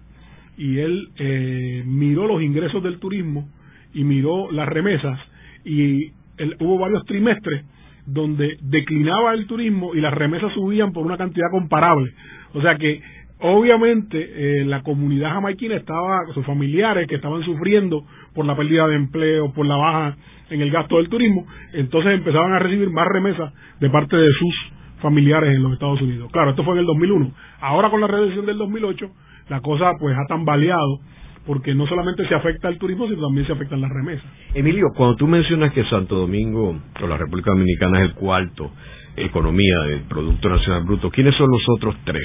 [0.56, 3.48] y él eh, miró los ingresos del turismo
[3.92, 5.18] y miró las remesas
[5.64, 7.64] y él, hubo varios trimestres
[8.06, 12.12] donde declinaba el turismo y las remesas subían por una cantidad comparable.
[12.54, 13.02] O sea que
[13.40, 18.96] obviamente eh, la comunidad jamaiquina estaba, sus familiares que estaban sufriendo por la pérdida de
[18.96, 20.16] empleo, por la baja
[20.50, 24.72] en el gasto del turismo, entonces empezaban a recibir más remesas de parte de sus
[25.00, 26.30] familiares en los Estados Unidos.
[26.32, 27.30] Claro, esto fue en el 2001.
[27.61, 29.11] Ahora con la reducción del 2008,
[29.48, 31.00] la cosa pues ha tambaleado
[31.46, 34.26] porque no solamente se afecta al turismo, sino también se afectan las remesas.
[34.52, 38.72] Emilio, cuando tú mencionas que Santo Domingo o la República Dominicana es el cuarto
[39.16, 42.24] economía del Producto Nacional Bruto, ¿quiénes son los otros tres?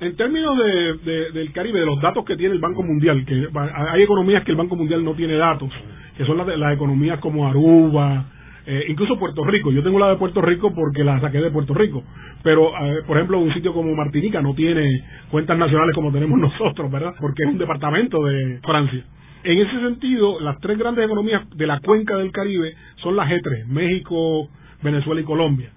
[0.00, 3.48] En términos de, de, del Caribe, de los datos que tiene el Banco Mundial, que
[3.92, 5.70] hay economías que el Banco Mundial no tiene datos,
[6.16, 8.24] que son las, las economías como Aruba,
[8.70, 9.72] eh, incluso Puerto Rico.
[9.72, 12.04] Yo tengo la de Puerto Rico porque la saqué de Puerto Rico.
[12.44, 16.88] Pero, eh, por ejemplo, un sitio como Martinica no tiene cuentas nacionales como tenemos nosotros,
[16.88, 17.14] ¿verdad?
[17.20, 19.04] Porque es un departamento de Francia.
[19.42, 23.66] En ese sentido, las tres grandes economías de la cuenca del Caribe son las G3,
[23.66, 24.48] México,
[24.84, 25.70] Venezuela y Colombia.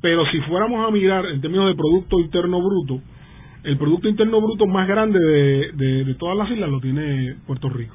[0.00, 3.02] Pero si fuéramos a mirar en términos de Producto Interno Bruto,
[3.64, 7.68] el Producto Interno Bruto más grande de, de, de todas las islas lo tiene Puerto
[7.68, 7.94] Rico,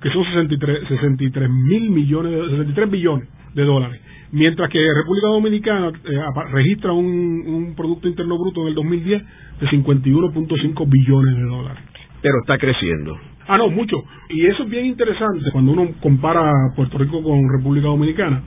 [0.00, 4.00] que son 63, 63 mil millones, 63 billones de dólares.
[4.32, 9.22] Mientras que República Dominicana eh, registra un, un Producto Interno Bruto en el 2010
[9.60, 11.82] de 51.5 billones de dólares.
[12.20, 13.16] Pero está creciendo.
[13.48, 14.02] Ah, no, mucho.
[14.28, 18.42] Y eso es bien interesante cuando uno compara Puerto Rico con República Dominicana.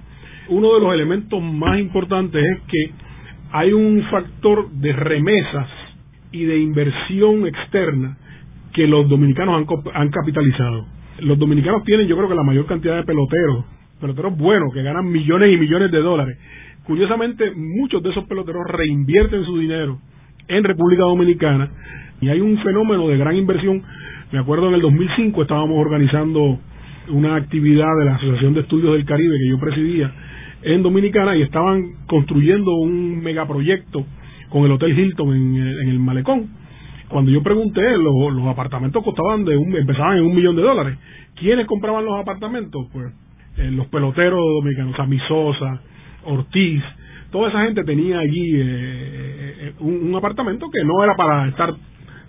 [0.50, 2.92] Uno de los elementos más importantes es que
[3.52, 5.68] hay un factor de remesas
[6.32, 8.18] y de inversión externa
[8.74, 10.86] que los dominicanos han, han capitalizado.
[11.22, 13.66] Los dominicanos tienen, yo creo que la mayor cantidad de peloteros
[14.00, 16.38] peloteros buenos que ganan millones y millones de dólares.
[16.86, 20.00] Curiosamente, muchos de esos peloteros reinvierten su dinero
[20.48, 21.70] en República Dominicana
[22.22, 23.84] y hay un fenómeno de gran inversión.
[24.32, 26.60] Me acuerdo en el 2005 estábamos organizando
[27.10, 30.12] una actividad de la Asociación de Estudios del Caribe que yo presidía
[30.62, 34.06] en Dominicana y estaban construyendo un megaproyecto
[34.50, 36.48] con el Hotel Hilton en, en el Malecón.
[37.10, 40.98] Cuando yo pregunté, los, apartamentos costaban de un, empezaban en un millón de dólares.
[41.36, 42.88] ¿Quiénes compraban los apartamentos?
[42.94, 43.12] Pues
[43.58, 45.82] eh, los peloteros dominicanos, Sammy Sosa,
[46.26, 46.84] Ortiz,
[47.32, 51.74] toda esa gente tenía allí eh, eh, un, un, apartamento que no era para estar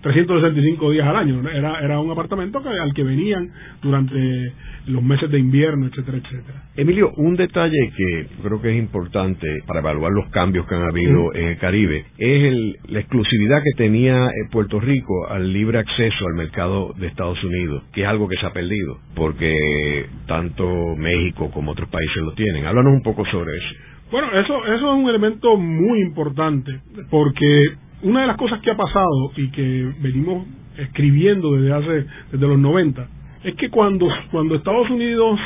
[0.01, 4.53] 365 días al año, era, era un apartamento que, al que venían durante
[4.87, 6.63] los meses de invierno, etcétera, etcétera.
[6.75, 11.33] Emilio, un detalle que creo que es importante para evaluar los cambios que han habido
[11.35, 16.35] en el Caribe es el, la exclusividad que tenía Puerto Rico al libre acceso al
[16.35, 21.71] mercado de Estados Unidos, que es algo que se ha perdido, porque tanto México como
[21.71, 22.65] otros países lo tienen.
[22.65, 23.75] Háblanos un poco sobre eso.
[24.11, 27.71] Bueno, eso, eso es un elemento muy importante, porque
[28.03, 32.57] una de las cosas que ha pasado y que venimos escribiendo desde hace desde los
[32.57, 33.07] 90
[33.43, 35.39] es que cuando cuando Estados Unidos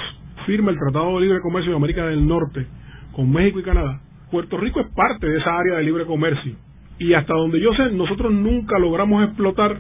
[0.45, 2.65] firma el Tratado de Libre Comercio de América del Norte
[3.11, 6.55] con México y Canadá Puerto Rico es parte de esa área de libre comercio
[6.97, 9.79] y hasta donde yo sé, nosotros nunca logramos explotar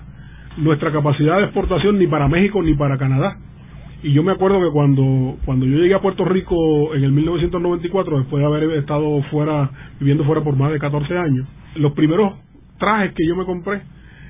[0.57, 3.37] nuestra capacidad de exportación ni para México ni para Canadá.
[4.03, 8.19] Y yo me acuerdo que cuando, cuando yo llegué a Puerto Rico en el 1994,
[8.19, 12.33] después de haber estado fuera, viviendo fuera por más de 14 años, los primeros
[12.77, 13.81] trajes que yo me compré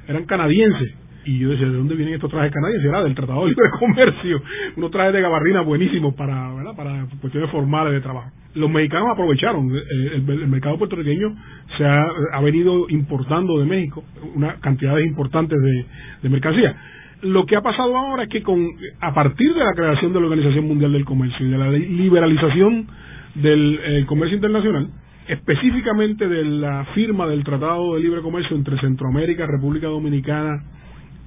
[0.07, 2.87] eran canadienses y yo decía, ¿de dónde vienen estos trajes canadienses?
[2.87, 4.41] Era del Tratado de Libre Comercio,
[4.77, 6.75] unos trajes de gabarrina buenísimos para, ¿verdad?
[6.75, 8.29] para cuestiones formales de trabajo.
[8.53, 9.81] Los mexicanos aprovecharon, eh,
[10.13, 11.35] el, mercado puertorriqueño
[11.77, 14.03] se ha, ha, venido importando de México
[14.35, 15.85] una cantidades importantes de,
[16.21, 16.75] de mercancía.
[17.21, 18.69] Lo que ha pasado ahora es que con
[19.01, 22.87] a partir de la creación de la Organización Mundial del Comercio y de la liberalización
[23.35, 24.89] del eh, comercio internacional,
[25.27, 30.63] específicamente de la firma del Tratado de Libre Comercio entre Centroamérica, República Dominicana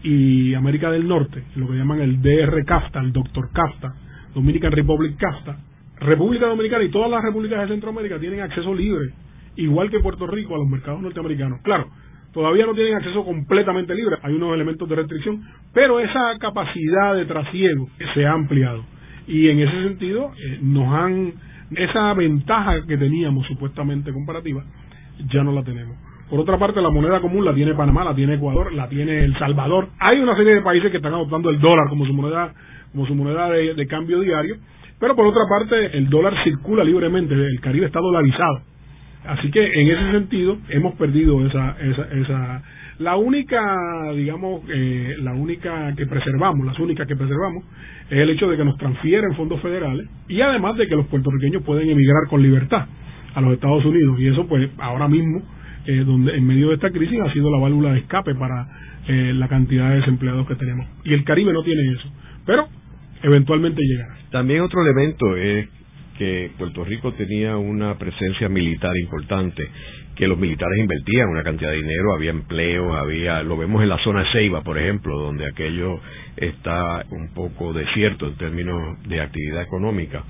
[0.03, 3.51] y América del Norte, lo que llaman el DR CAFTA, el Dr.
[3.53, 3.95] CAFTA,
[4.35, 5.59] Dominican Republic CAFTA,
[6.01, 9.11] República Dominicana y todas las repúblicas de Centroamérica tienen acceso libre,
[9.57, 11.61] igual que Puerto Rico, a los mercados norteamericanos.
[11.63, 11.89] Claro,
[12.33, 15.43] todavía no tienen acceso completamente libre, hay unos elementos de restricción,
[15.75, 18.85] pero esa capacidad de trasiego se ha ampliado.
[19.27, 21.33] Y en ese sentido, eh, nos han,
[21.71, 24.65] esa ventaja que teníamos supuestamente comparativa,
[25.33, 25.97] ya no la tenemos.
[26.31, 29.39] Por otra parte, la moneda común la tiene Panamá, la tiene Ecuador, la tiene El
[29.39, 29.89] Salvador.
[29.99, 32.53] Hay una serie de países que están adoptando el dólar como su moneda,
[32.93, 34.57] como su moneda de, cambio diario.
[35.01, 38.61] Pero por otra parte, el dólar circula libremente, el Caribe está dolarizado.
[39.27, 42.63] Así que en ese sentido hemos perdido esa, esa, esa
[42.99, 47.65] la única, digamos, eh, la única que preservamos, las únicas que preservamos,
[48.11, 51.63] es el hecho de que nos transfieren fondos federales y además de que los puertorriqueños
[51.63, 52.87] pueden emigrar con libertad
[53.35, 54.19] a los Estados Unidos.
[54.19, 55.43] Y eso, pues, ahora mismo
[55.87, 58.67] eh, donde en medio de esta crisis ha sido la válvula de escape para
[59.07, 60.87] eh, la cantidad de desempleados que tenemos.
[61.05, 62.13] Y el Caribe no tiene eso,
[62.45, 62.67] pero
[63.23, 64.17] eventualmente llegará.
[64.31, 65.69] También otro elemento es
[66.19, 69.67] que Puerto Rico tenía una presencia militar importante,
[70.17, 73.99] que los militares invertían una cantidad de dinero, había empleo, había, lo vemos en la
[73.99, 76.01] zona Ceiba, por ejemplo, donde aquello
[76.37, 80.25] está un poco desierto en términos de actividad económica.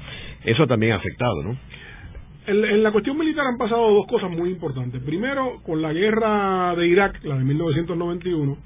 [0.45, 1.57] Eso también ha afectado, ¿no?
[2.49, 5.03] en, la cuestión militar han pasado dos cosas muy importantes.
[5.03, 8.57] Primero, con la guerra de Irak, la de 1991,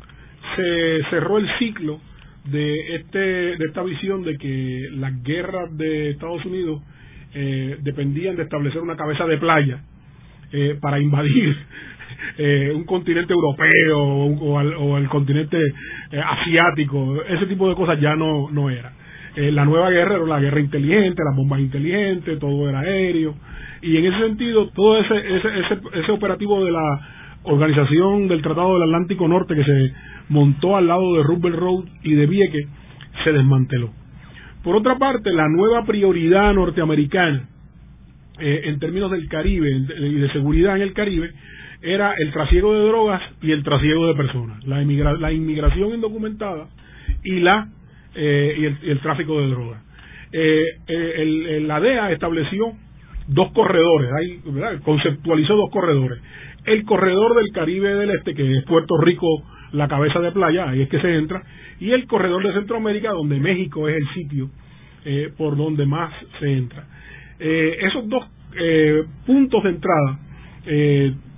[0.56, 2.00] se cerró el ciclo
[2.44, 6.82] de este de esta visión de que las guerras de Estados Unidos
[7.34, 9.80] eh, dependían de establecer una cabeza de playa
[10.52, 11.56] eh, para invadir
[12.38, 15.58] eh, un continente europeo o, el continente
[16.12, 17.22] asiático.
[17.22, 18.92] Ese tipo de cosas ya no no era.
[19.34, 23.34] La nueva guerra era la guerra inteligente las bombas inteligentes todo era aéreo.
[23.80, 27.00] Y en ese sentido, todo ese, ese, ese, operativo de la
[27.44, 29.92] organización del Tratado del Atlántico Norte que se
[30.28, 32.66] montó al lado de Roosevelt Road y de Vieques
[33.24, 34.01] se desmanteló.
[34.62, 37.48] Por otra parte, la nueva prioridad norteamericana
[38.38, 41.32] eh, en términos del Caribe y de seguridad en el Caribe
[41.82, 46.68] era el trasiego de drogas y el trasiego de personas, la, la inmigración indocumentada
[47.24, 47.68] y la
[48.14, 49.82] eh, y, el, tráfico de drogas.
[50.32, 52.72] Eh, el, la DEA estableció
[53.26, 56.20] dos corredores, hay, conceptualizó dos corredores.
[56.64, 59.26] El corredor del Caribe del Este, que es Puerto Rico,
[59.72, 61.42] la cabeza de playa, ahí es que se entra,
[61.80, 64.50] y el corredor de Centroamérica, donde México es el sitio
[65.04, 66.84] eh, por donde más se entra.
[67.38, 68.24] Eh, esos dos
[68.56, 70.18] eh, puntos de entrada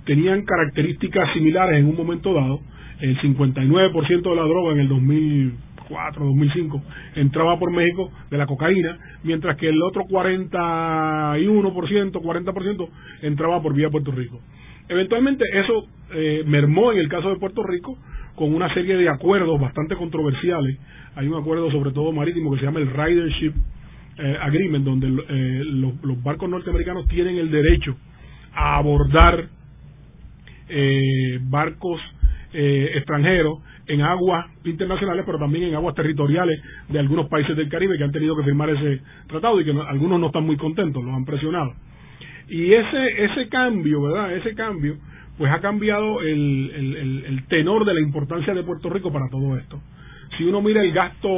[0.05, 2.59] tenían características similares en un momento dado.
[2.99, 5.53] El 59% de la droga en el 2000
[5.89, 6.83] 2004, 2005,
[7.15, 12.89] entraba por México de la cocaína, mientras que el otro 41%, 40%
[13.21, 14.39] entraba por vía Puerto Rico.
[14.87, 17.97] Eventualmente eso eh, mermó en el caso de Puerto Rico
[18.35, 20.77] con una serie de acuerdos bastante controversiales.
[21.15, 23.53] Hay un acuerdo sobre todo marítimo que se llama el Ridership
[24.17, 27.95] eh, Agreement, donde eh, los, los, barcos norteamericanos tienen el derecho
[28.53, 29.49] a abordar
[31.41, 32.01] barcos
[32.51, 38.03] extranjeros en aguas internacionales, pero también en aguas territoriales de algunos países del Caribe que
[38.03, 41.25] han tenido que firmar ese tratado y que algunos no están muy contentos, los han
[41.25, 41.73] presionado.
[42.47, 44.35] Y ese, ese cambio, ¿verdad?
[44.35, 44.97] Ese cambio,
[45.37, 49.57] pues ha cambiado el, el, el tenor de la importancia de Puerto Rico para todo
[49.57, 49.81] esto.
[50.37, 51.29] Si uno mira el gasto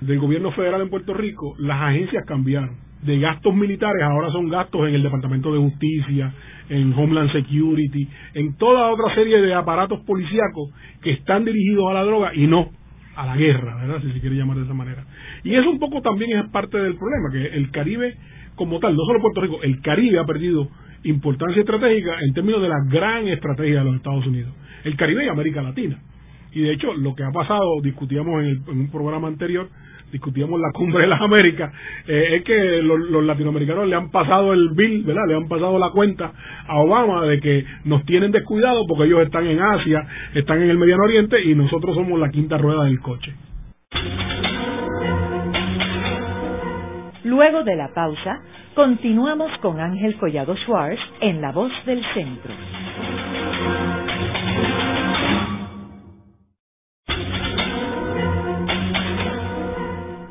[0.00, 2.76] del gobierno federal en Puerto Rico, las agencias cambiaron.
[3.02, 6.32] De gastos militares ahora son gastos en el Departamento de Justicia,
[6.68, 10.70] en Homeland Security, en toda otra serie de aparatos policíacos
[11.02, 12.70] que están dirigidos a la droga y no
[13.16, 14.00] a la guerra, ¿verdad?
[14.02, 15.04] Si se quiere llamar de esa manera.
[15.42, 18.14] Y eso un poco también es parte del problema, que el Caribe
[18.54, 20.68] como tal, no solo Puerto Rico, el Caribe ha perdido
[21.04, 24.52] importancia estratégica en términos de la gran estrategia de los Estados Unidos.
[24.84, 25.98] El Caribe y América Latina.
[26.52, 29.68] Y de hecho, lo que ha pasado, discutíamos en, en un programa anterior,
[30.12, 31.72] discutíamos la cumbre de las Américas,
[32.06, 35.22] eh, es que los, latinoamericanos le han pasado el bill, ¿verdad?
[35.26, 36.32] Le han pasado la cuenta
[36.68, 40.78] a Obama de que nos tienen descuidado porque ellos están en Asia, están en el
[40.78, 43.32] Mediano Oriente y nosotros somos la quinta rueda del coche.
[47.32, 48.42] Luego de la pausa,
[48.74, 52.52] continuamos con Ángel Collado Schwartz en La Voz del Centro.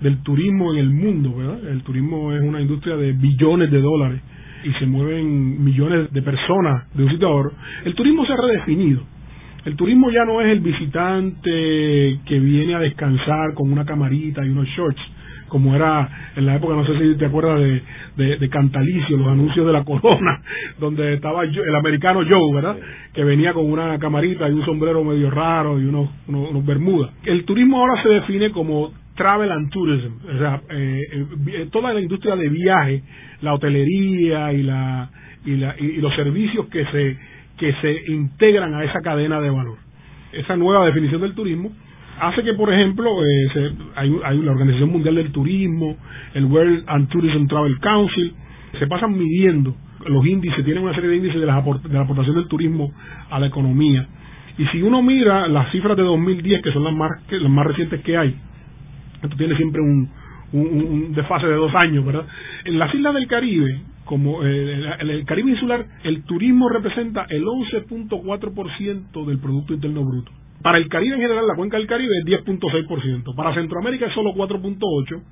[0.00, 1.58] del turismo en el mundo.
[1.68, 4.20] El turismo es una industria de billones de dólares
[4.64, 7.52] y se mueven millones de personas de un sitio a otro.
[7.84, 9.02] El turismo se ha redefinido
[9.64, 14.50] el turismo ya no es el visitante que viene a descansar con una camarita y
[14.50, 15.00] unos shorts,
[15.48, 17.60] como era en la época, no sé si te acuerdas
[18.16, 20.42] de, de, Cantalicio, los anuncios de la corona,
[20.78, 22.76] donde estaba el americano Joe, ¿verdad?
[23.12, 27.10] Que venía con una camarita y un sombrero medio raro y unos, unos, bermudas.
[27.24, 31.02] El turismo ahora se define como travel and tourism, o sea, eh,
[31.48, 33.02] eh, toda la industria de viaje,
[33.40, 35.10] la hotelería y, la,
[35.44, 37.16] y, la, y los servicios que se
[37.58, 39.76] que se integran a esa cadena de valor.
[40.32, 41.72] Esa nueva definición del turismo
[42.20, 45.96] hace que, por ejemplo, eh, hay, hay, la Organización Mundial del Turismo,
[46.34, 48.34] el World and Tourism Travel Council,
[48.78, 49.74] se pasan midiendo
[50.06, 52.92] los índices, tienen una serie de índices de, la aportación del turismo
[53.30, 54.06] a la economía.
[54.56, 58.00] Y si uno mira las cifras de 2010, que son las más, las más recientes
[58.02, 58.36] que hay,
[59.22, 60.08] esto tiene siempre un,
[60.52, 62.26] un desfase de dos años, ¿verdad?
[62.64, 67.44] En las islas del Caribe, como eh, en el Caribe insular, el turismo representa el
[67.44, 70.32] 11.4% del Producto Interno Bruto.
[70.62, 73.36] Para el Caribe en general, la cuenca del Caribe es 10.6%.
[73.36, 75.22] Para Centroamérica es solo 4.8%.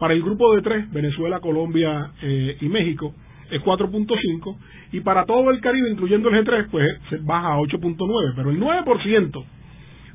[0.00, 3.14] Para el grupo de tres, Venezuela, Colombia eh, y México,
[3.48, 4.56] es 4.5%.
[4.90, 6.84] Y para todo el Caribe, incluyendo el G3, pues
[7.24, 8.32] baja a 8.9%.
[8.34, 9.44] Pero el 9%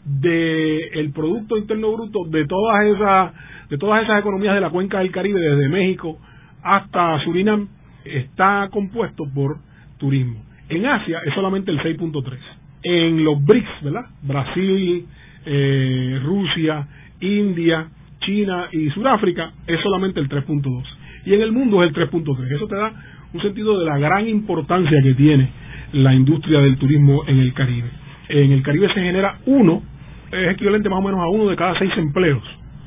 [0.03, 3.31] del Producto Interno Bruto de todas esas
[3.69, 6.19] de todas esas economías de la cuenca del Caribe, desde México
[6.61, 7.69] hasta Surinam,
[8.05, 9.57] está compuesto por
[9.97, 10.43] turismo.
[10.69, 12.37] En Asia es solamente el 6.3.
[12.83, 14.05] En los BRICS, ¿verdad?
[14.23, 15.05] Brasil,
[15.45, 16.87] eh, Rusia,
[17.19, 17.87] India,
[18.21, 20.83] China y Sudáfrica es solamente el 3.2.
[21.25, 22.55] Y en el mundo es el 3.3.
[22.55, 22.93] Eso te da
[23.33, 25.49] un sentido de la gran importancia que tiene
[25.93, 27.89] la industria del turismo en el Caribe.
[28.29, 29.83] En el Caribe se genera uno,
[30.31, 32.43] es equivalente más o menos a uno de cada seis empleos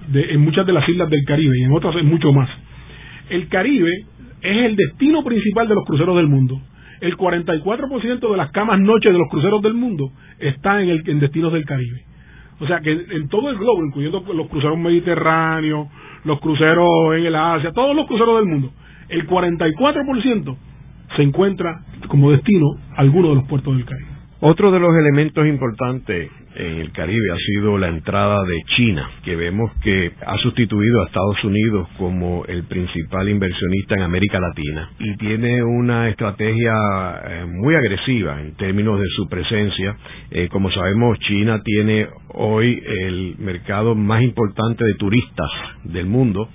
[0.09, 2.49] de, en muchas de las islas del Caribe y en otras es mucho más.
[3.31, 4.07] El Caribe
[4.45, 6.61] es el destino principal de los cruceros del mundo.
[7.01, 11.19] El 44% de las camas noches de los cruceros del mundo está en, el, en
[11.19, 12.05] destinos del Caribe.
[12.61, 15.89] O sea que en todo el globo, incluyendo los cruceros mediterráneos,
[16.25, 18.71] los cruceros en el Asia, todos los cruceros del mundo,
[19.09, 20.57] el 44%
[21.17, 22.67] se encuentra como destino
[22.97, 24.14] alguno de los puertos del Caribe.
[24.47, 29.37] Otro de los elementos importantes en el Caribe ha sido la entrada de China, que
[29.37, 35.17] vemos que ha sustituido a Estados Unidos como el principal inversionista en América Latina y
[35.17, 36.75] tiene una estrategia
[37.25, 39.97] eh, muy agresiva en términos de su presencia.
[40.31, 45.51] Eh, como sabemos, China tiene hoy el mercado más importante de turistas
[45.85, 46.51] del mundo,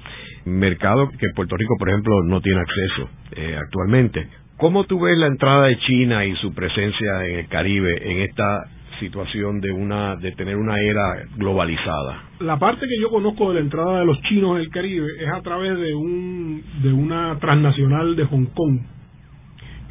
[0.46, 4.28] mercado que Puerto Rico, por ejemplo, no tiene acceso eh, actualmente.
[4.60, 8.66] ¿Cómo tú ves la entrada de China y su presencia en el Caribe en esta
[9.00, 12.24] situación de una de tener una era globalizada?
[12.42, 15.30] La parte que yo conozco de la entrada de los chinos en el Caribe es
[15.30, 18.82] a través de un de una transnacional de Hong Kong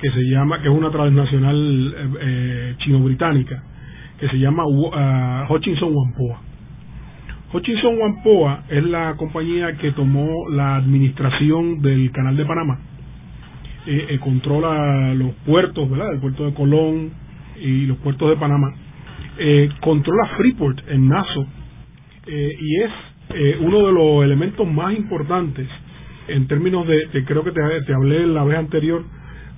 [0.02, 3.62] que se llama que es una transnacional eh, eh, chino-británica
[4.20, 6.42] que se llama uh, Hutchinson Whampoa.
[7.54, 12.80] Hutchinson Whampoa es la compañía que tomó la administración del Canal de Panamá.
[13.90, 16.12] Eh, controla los puertos, ¿verdad?
[16.12, 17.10] El puerto de Colón,
[17.60, 18.74] y los puertos de Panamá,
[19.38, 21.46] eh, controla Freeport en Nassau
[22.26, 22.90] eh, y es
[23.34, 25.68] eh, uno de los elementos más importantes
[26.28, 29.04] en términos de, creo que te, te, hablé la vez anterior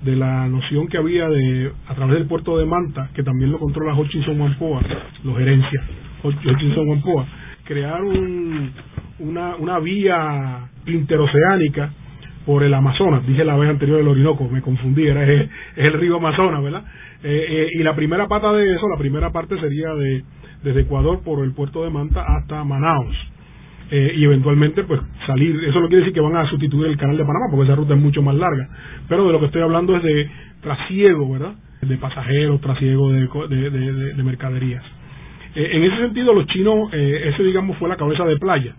[0.04, 3.58] de la noción que había de a través del puerto de Manta, que también lo
[3.58, 4.82] controla Hutchinson Wampoa,
[5.24, 5.84] los gerencias
[6.22, 7.26] Hutchinson Wampoa,
[7.64, 8.70] crear un,
[9.18, 11.92] una, una vía interoceánica
[12.46, 16.16] por el Amazonas, dije la vez anterior el Orinoco, me confundí, era es, el río
[16.16, 16.84] Amazonas, ¿verdad?
[17.22, 20.24] Eh, eh, y la primera pata de eso, la primera parte sería de
[20.62, 23.16] desde Ecuador por el puerto de Manta hasta Manaus.
[23.90, 27.16] Eh, y eventualmente pues salir, eso no quiere decir que van a sustituir el canal
[27.16, 28.68] de Panamá, porque esa ruta es mucho más larga,
[29.08, 30.30] pero de lo que estoy hablando es de
[30.60, 31.54] trasiego, ¿verdad?
[31.82, 33.70] De pasajeros, trasiego de, de,
[34.14, 34.84] de, mercaderías.
[35.56, 38.76] en ese sentido, los chinos, ese digamos fue la cabeza de playa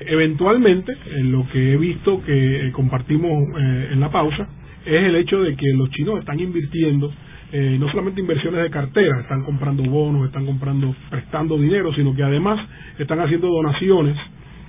[0.00, 4.48] Eventualmente, en lo que he visto que eh, compartimos eh, en la pausa,
[4.84, 7.12] es el hecho de que los chinos están invirtiendo
[7.52, 12.22] eh, no solamente inversiones de cartera, están comprando bonos, están comprando, prestando dinero, sino que
[12.22, 12.60] además
[12.98, 14.16] están haciendo donaciones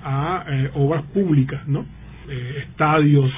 [0.04, 1.84] a obras públicas, ¿no?
[2.58, 3.28] estadios,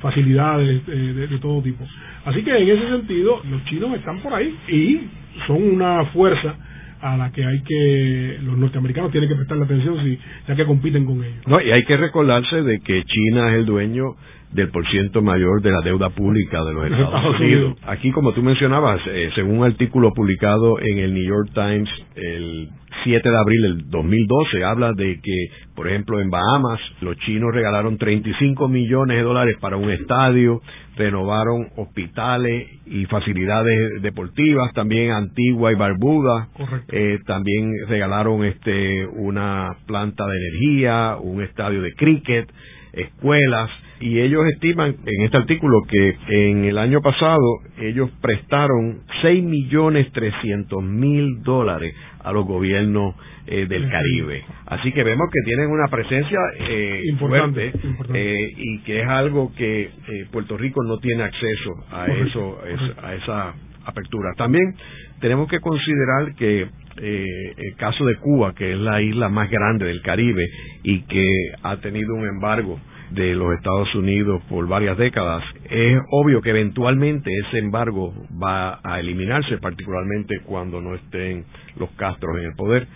[0.00, 1.86] facilidades de, de, todo tipo.
[2.24, 5.00] Así que en ese sentido, los chinos están por ahí y
[5.46, 6.56] son una fuerza
[7.00, 10.18] a la que hay que los norteamericanos tienen que prestarle atención si
[10.48, 11.46] ya que compiten con ellos.
[11.46, 14.16] No, y hay que recordarse de que China es el dueño
[14.56, 17.76] del porciento mayor de la deuda pública de los Estados, Unidos.
[17.86, 22.70] Aquí, como tú mencionabas, eh, según un artículo publicado en el New York Times el
[23.04, 27.98] 7 de abril del 2012, habla de que, por ejemplo, en Bahamas, los chinos regalaron
[27.98, 30.62] 35 millones de dólares para un estadio,
[30.96, 36.48] renovaron hospitales y facilidades deportivas, también Antigua y Barbuda,
[36.88, 42.50] eh, también regalaron este una planta de energía, un estadio de cricket,
[42.94, 43.70] escuelas,
[44.00, 50.10] y ellos estiman en este artículo que en el año pasado ellos prestaron 6 millones
[50.12, 53.14] 300 mil dólares a los gobiernos
[53.46, 54.44] eh, del Caribe.
[54.66, 57.72] Así que vemos que tienen una presencia eh, importante,
[58.12, 59.90] eh, y que es algo que eh,
[60.32, 62.58] Puerto Rico no tiene acceso a eso,
[63.02, 64.32] a esa apertura.
[64.36, 64.74] También
[65.20, 66.66] tenemos que considerar que
[66.98, 70.46] el caso de Cuba, que es la isla más grande del Caribe
[70.82, 71.24] y que
[71.62, 72.80] ha tenido un embargo
[73.10, 79.00] de los Estados Unidos por varias décadas, es obvio que eventualmente ese embargo va a
[79.00, 81.44] eliminarse, particularmente cuando no estén
[81.78, 82.86] los Castros en el poder.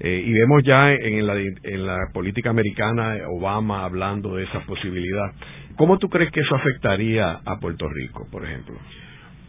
[0.00, 5.32] Eh, y vemos ya en la, en la política americana Obama hablando de esa posibilidad.
[5.76, 8.76] ¿Cómo tú crees que eso afectaría a Puerto Rico, por ejemplo?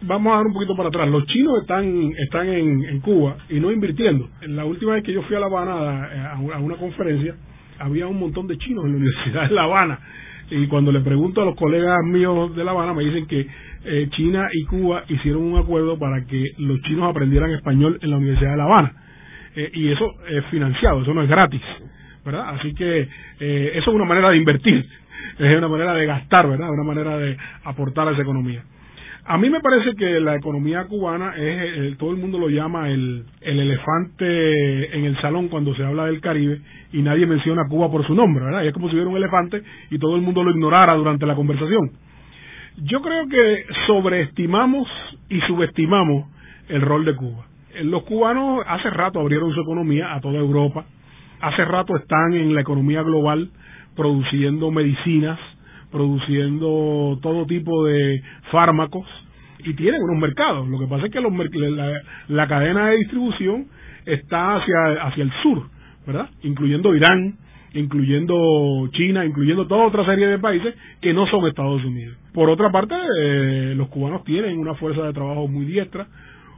[0.02, 1.10] Vamos a dar un poquito para atrás.
[1.10, 4.30] Los chinos están están en, Cuba y no invirtiendo.
[4.42, 7.36] La última vez que yo fui a La Habana eh, a una conferencia,
[7.80, 10.00] había un montón de chinos en la Universidad de La Habana.
[10.52, 13.48] Y cuando le pregunto a los colegas míos de La Habana, me dicen que
[13.86, 18.18] eh, China y Cuba hicieron un acuerdo para que los chinos aprendieran español en la
[18.18, 18.94] Universidad de La Habana.
[19.56, 21.62] Eh, y eso es financiado, eso no es gratis.
[22.26, 22.50] ¿verdad?
[22.56, 23.08] Así que
[23.40, 24.86] eh, eso es una manera de invertir,
[25.40, 26.70] es una manera de gastar, ¿verdad?
[26.70, 28.64] Una manera de aportar a esa economía.
[29.32, 33.26] A mí me parece que la economía cubana es, todo el mundo lo llama el,
[33.42, 36.60] el elefante en el salón cuando se habla del Caribe
[36.94, 38.66] y nadie menciona a Cuba por su nombre, ¿verdad?
[38.66, 39.62] Es como si hubiera un elefante
[39.92, 41.92] y todo el mundo lo ignorara durante la conversación.
[42.78, 44.88] Yo creo que sobreestimamos
[45.30, 46.28] y subestimamos
[46.68, 47.46] el rol de Cuba.
[47.84, 50.86] Los cubanos hace rato abrieron su economía a toda Europa,
[51.40, 53.52] hace rato están en la economía global
[53.96, 55.40] produciendo medicinas,
[55.92, 58.22] produciendo todo tipo de
[58.52, 59.08] fármacos
[59.60, 60.68] y tienen unos mercados.
[60.68, 61.34] Lo que pasa es que los,
[62.28, 63.68] la, cadena de distribución
[64.06, 65.64] está hacia, hacia el sur,
[66.06, 66.30] ¿verdad?
[66.44, 67.38] Incluyendo Irán,
[67.74, 72.18] incluyendo China, incluyendo toda otra serie de países que no son Estados Unidos.
[72.34, 76.08] Por otra parte, eh, los cubanos tienen una fuerza de trabajo muy diestra,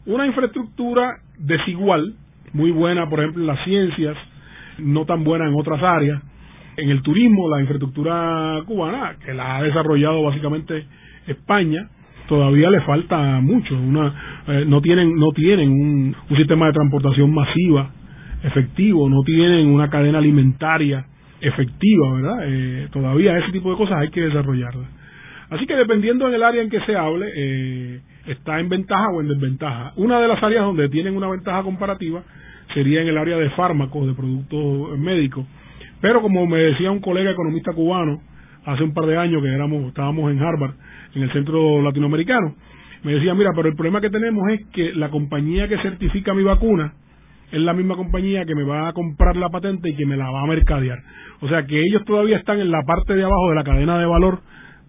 [0.05, 2.15] una infraestructura desigual,
[2.53, 4.17] muy buena, por ejemplo, en las ciencias,
[4.79, 6.21] no tan buena en otras áreas,
[6.82, 10.86] en el turismo, la infraestructura cubana, que la ha desarrollado básicamente
[11.27, 11.88] España,
[12.27, 13.75] todavía le falta mucho.
[13.75, 17.91] Una, eh, no tienen, no tienen un, sistema de transportación masiva
[18.43, 21.05] efectivo, no tienen una cadena alimentaria
[21.39, 22.38] efectiva, ¿verdad?
[22.45, 24.88] Eh, todavía ese tipo de cosas hay que desarrollarlas.
[25.51, 29.21] Así que dependiendo en el área en que se hable, eh, está en ventaja o
[29.21, 29.93] en desventaja.
[29.97, 32.23] Una de las áreas donde tienen una ventaja comparativa
[32.73, 35.45] sería en el área de fármacos, de productos médicos,
[36.02, 38.22] pero como me decía un colega economista cubano
[38.66, 40.74] hace un par de años que éramos, estábamos en Harvard,
[41.16, 42.56] en el centro latinoamericano,
[43.04, 46.43] me decía, mira, pero el problema que tenemos es que la compañía que certifica mi
[46.43, 46.93] vacuna
[47.52, 50.30] es la misma compañía que me va a comprar la patente y que me la
[50.30, 50.99] va a mercadear.
[51.41, 54.06] O sea que ellos todavía están en la parte de abajo de la cadena de
[54.06, 54.39] valor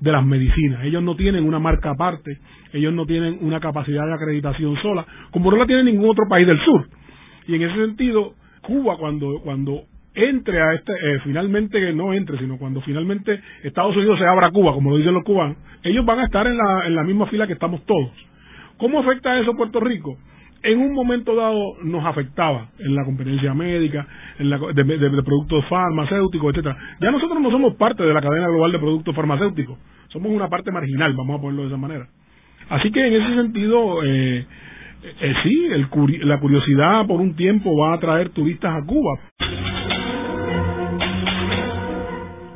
[0.00, 0.84] de las medicinas.
[0.84, 2.38] Ellos no tienen una marca aparte,
[2.72, 6.46] ellos no tienen una capacidad de acreditación sola, como no la tiene ningún otro país
[6.46, 6.88] del sur.
[7.46, 9.82] Y en ese sentido, Cuba cuando cuando
[10.14, 14.72] entre a este, eh, finalmente no entre, sino cuando finalmente Estados Unidos se abra Cuba,
[14.72, 17.46] como lo dicen los cubanos, ellos van a estar en la, en la misma fila
[17.46, 18.10] que estamos todos.
[18.76, 20.18] ¿Cómo afecta eso a Puerto Rico?
[20.62, 24.06] En un momento dado nos afectaba en la competencia médica,
[24.38, 26.76] en la, de, de productos farmacéuticos, etcétera.
[27.00, 29.76] Ya nosotros no somos parte de la cadena global de productos farmacéuticos,
[30.08, 32.06] somos una parte marginal, vamos a ponerlo de esa manera.
[32.68, 34.46] Así que en ese sentido, eh,
[35.20, 35.88] eh, sí, el,
[36.28, 39.18] la curiosidad por un tiempo va a atraer turistas a Cuba.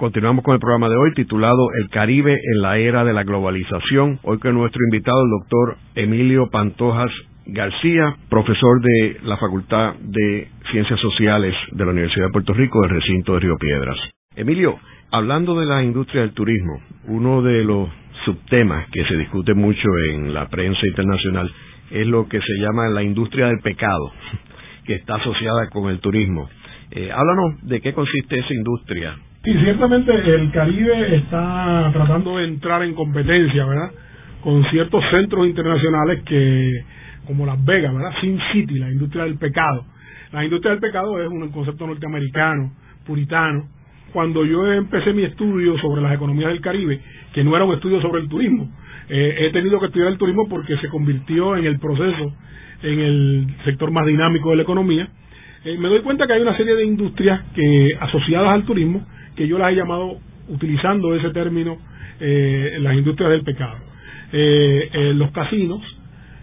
[0.00, 4.18] Continuamos con el programa de hoy titulado El Caribe en la era de la globalización.
[4.22, 7.10] Hoy con nuestro invitado, el doctor Emilio Pantojas
[7.44, 12.92] García, profesor de la Facultad de Ciencias Sociales de la Universidad de Puerto Rico del
[12.92, 13.98] recinto de Río Piedras.
[14.36, 14.78] Emilio,
[15.10, 17.90] hablando de la industria del turismo, uno de los
[18.24, 21.52] subtemas que se discute mucho en la prensa internacional
[21.90, 24.10] es lo que se llama la industria del pecado,
[24.86, 26.48] que está asociada con el turismo.
[26.90, 32.82] Eh, háblanos de qué consiste esa industria Sí, ciertamente el Caribe está tratando de entrar
[32.82, 33.90] en competencia, ¿verdad?
[34.42, 36.84] Con ciertos centros internacionales que,
[37.26, 38.12] como Las Vegas, ¿verdad?
[38.20, 39.86] Sin City, la industria del pecado.
[40.32, 42.74] La industria del pecado es un concepto norteamericano,
[43.06, 43.66] puritano.
[44.12, 47.00] Cuando yo empecé mi estudio sobre las economías del Caribe,
[47.32, 48.70] que no era un estudio sobre el turismo,
[49.08, 52.34] eh, he tenido que estudiar el turismo porque se convirtió en el proceso,
[52.82, 55.08] en el sector más dinámico de la economía.
[55.64, 59.06] Eh, me doy cuenta que hay una serie de industrias que asociadas al turismo
[59.36, 60.18] que yo las he llamado,
[60.48, 61.78] utilizando ese término,
[62.20, 63.78] eh, las industrias del pecado.
[64.32, 65.80] Eh, eh, los casinos,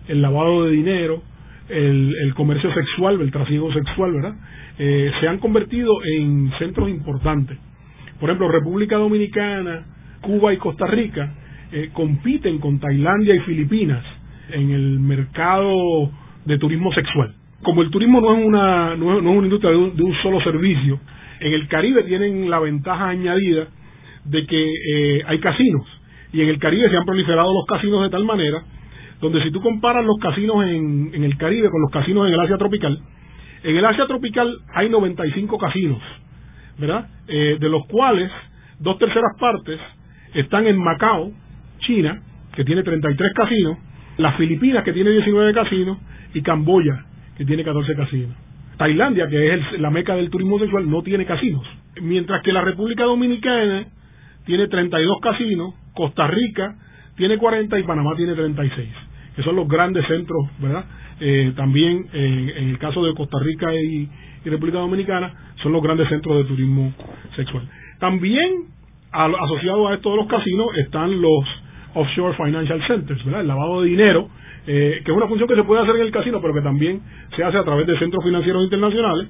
[0.07, 1.21] el lavado de dinero,
[1.69, 4.35] el, comercio sexual, el trasiego sexual, ¿verdad?
[4.77, 7.57] se han convertido en centros importantes.
[8.19, 9.85] Por ejemplo, República Dominicana,
[10.21, 11.33] Cuba y Costa Rica
[11.93, 14.05] compiten con Tailandia y Filipinas
[14.51, 16.11] en el mercado
[16.45, 17.33] de turismo sexual.
[17.63, 20.99] Como el turismo no es una, no es, una industria de un solo servicio,
[21.39, 23.67] en el Caribe tienen la ventaja añadida
[24.25, 25.85] de que eh, hay casinos
[26.33, 28.63] y en el Caribe se han proliferado los casinos de tal manera
[29.21, 32.39] donde si tú comparas los casinos en, en el Caribe con los casinos en el
[32.39, 32.99] Asia tropical,
[33.63, 36.01] en el Asia tropical hay 95 casinos,
[36.77, 37.09] ¿verdad?
[37.27, 38.31] Eh, de los cuales
[38.79, 39.79] dos terceras partes
[40.33, 41.31] están en Macao,
[41.79, 42.21] China,
[42.53, 43.77] que tiene 33 casinos,
[44.17, 45.97] las Filipinas, que tiene 19 casinos,
[46.33, 47.05] y Camboya,
[47.37, 48.46] que tiene 14 casinos.
[48.77, 51.65] Tailandia, que es la meca del turismo sexual, no tiene casinos.
[52.01, 53.87] Mientras que la República Dominicana
[54.45, 56.75] tiene 32 casinos, Costa Rica
[57.15, 58.89] tiene 40 y Panamá tiene 36,
[59.35, 60.85] que son los grandes centros, ¿verdad?
[61.19, 64.07] Eh, también en el caso de Costa Rica y,
[64.45, 66.93] República Dominicana son los grandes centros de turismo
[67.35, 67.67] sexual.
[67.99, 68.67] También
[69.11, 71.43] asociado a esto de los casinos están los
[71.97, 73.41] offshore financial centers, ¿verdad?
[73.41, 74.29] El lavado de dinero
[74.69, 76.99] eh, que es una función que se puede hacer en el casino, pero que también
[77.35, 79.29] se hace a través de centros financieros internacionales.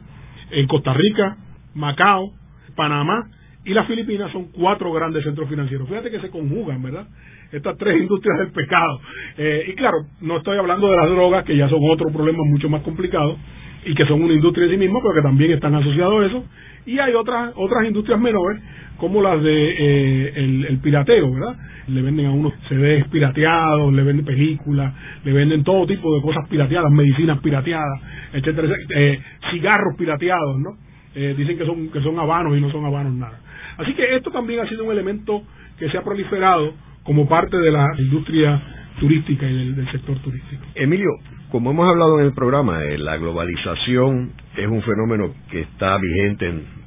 [0.50, 1.38] En Costa Rica,
[1.76, 2.32] Macao,
[2.76, 3.30] Panamá
[3.64, 5.88] y las Filipinas son cuatro grandes centros financieros.
[5.88, 7.06] Fíjate que se conjugan, ¿verdad?
[7.52, 9.00] Estas tres industrias del pecado.
[9.38, 12.68] Eh, y claro, no estoy hablando de las drogas, que ya son otro problema mucho
[12.68, 13.38] más complicado
[13.86, 16.44] y que son una industria en sí misma, pero que también están asociados a eso.
[16.88, 18.62] Y hay otras otras industrias menores,
[18.98, 20.34] como las de eh,
[20.70, 21.56] el, pirateo, ¿verdad?
[21.88, 26.48] Le venden a unos CDs pirateados, le venden películas, le venden todo tipo de cosas
[26.50, 28.02] pirateadas, medicinas pirateadas,
[28.34, 29.20] etcétera, eh,
[29.52, 30.78] cigarros pirateados, ¿no?
[31.14, 33.40] Eh, dicen que son que son habanos y no son habanos nada.
[33.78, 35.44] Así que esto también ha sido un elemento
[35.78, 36.74] que se ha proliferado
[37.04, 38.62] como parte de la industria
[39.00, 40.64] turística y del sector turístico.
[40.76, 41.10] Emilio,
[41.52, 46.48] como hemos hablado en el programa, eh, la globalización es un fenómeno que está vigente
[46.48, 46.78] en,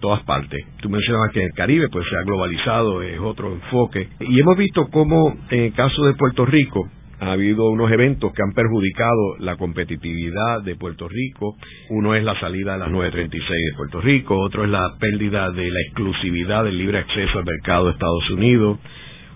[0.00, 0.64] todas partes.
[0.80, 4.08] Tú mencionabas que en el Caribe pues se ha globalizado, es otro enfoque.
[4.20, 6.88] Y hemos visto cómo en el caso de Puerto Rico
[7.20, 11.56] ha habido unos eventos que han perjudicado la competitividad de Puerto Rico.
[11.90, 15.70] Uno es la salida de las 936 de Puerto Rico, otro es la pérdida de
[15.70, 18.78] la exclusividad del libre acceso al mercado de Estados Unidos,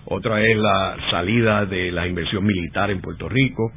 [0.05, 3.71] otra es la salida de la inversión militar en Puerto Rico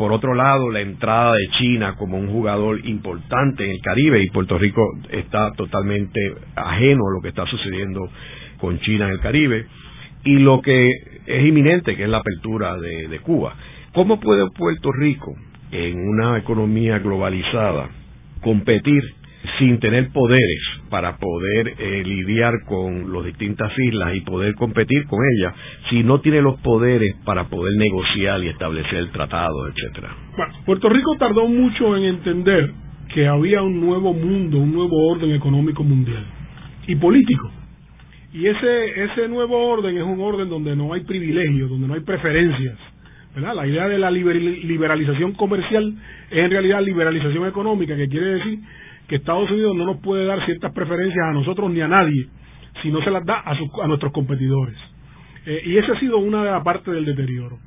[0.00, 4.30] por otro lado, la entrada de China como un jugador importante en el Caribe y
[4.30, 6.18] Puerto Rico está totalmente
[6.56, 8.08] ajeno a lo que está sucediendo
[8.58, 9.66] con China en el Caribe.
[10.24, 10.88] Y lo que
[11.26, 13.54] es inminente, que es la apertura de, de Cuba.
[13.92, 15.34] ¿Cómo puede Puerto Rico,
[15.70, 17.90] en una economía globalizada,
[18.40, 19.02] competir
[19.58, 20.60] sin tener poderes
[20.90, 25.54] para poder eh, lidiar con las distintas islas y poder competir con ellas,
[25.88, 30.14] si no tiene los poderes para poder negociar y establecer el tratado, etcétera.
[30.64, 32.72] Puerto Rico tardó mucho en entender
[33.14, 36.24] que había un nuevo mundo, un nuevo orden económico mundial
[36.86, 37.50] y político.
[38.32, 42.00] Y ese, ese nuevo orden es un orden donde no hay privilegios, donde no hay
[42.00, 42.78] preferencias.
[43.34, 43.54] ¿verdad?
[43.54, 45.94] La idea de la liberalización comercial
[46.30, 48.58] es en realidad liberalización económica, que quiere decir
[49.10, 52.28] que Estados Unidos no nos puede dar ciertas preferencias a nosotros ni a nadie
[52.80, 53.50] si no se las da a,
[53.82, 54.76] a nuestros competidores.
[55.46, 57.58] Eh, y esa ha sido una de las partes del deterioro.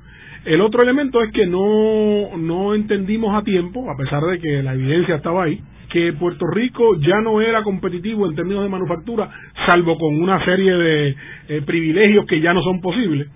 [0.45, 4.73] El otro elemento es que no, no entendimos a tiempo, a pesar de que la
[4.73, 9.29] evidencia estaba ahí, que Puerto Rico ya no era competitivo en términos de manufactura,
[9.67, 11.15] salvo con una serie de
[11.49, 13.27] eh, privilegios que ya no son posibles,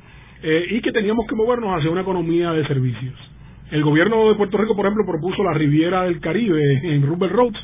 [0.43, 3.15] eh, y que teníamos que movernos hacia una economía de servicios.
[3.69, 7.59] El gobierno de Puerto Rico, por ejemplo, propuso la Riviera del Caribe en Rupert Roads,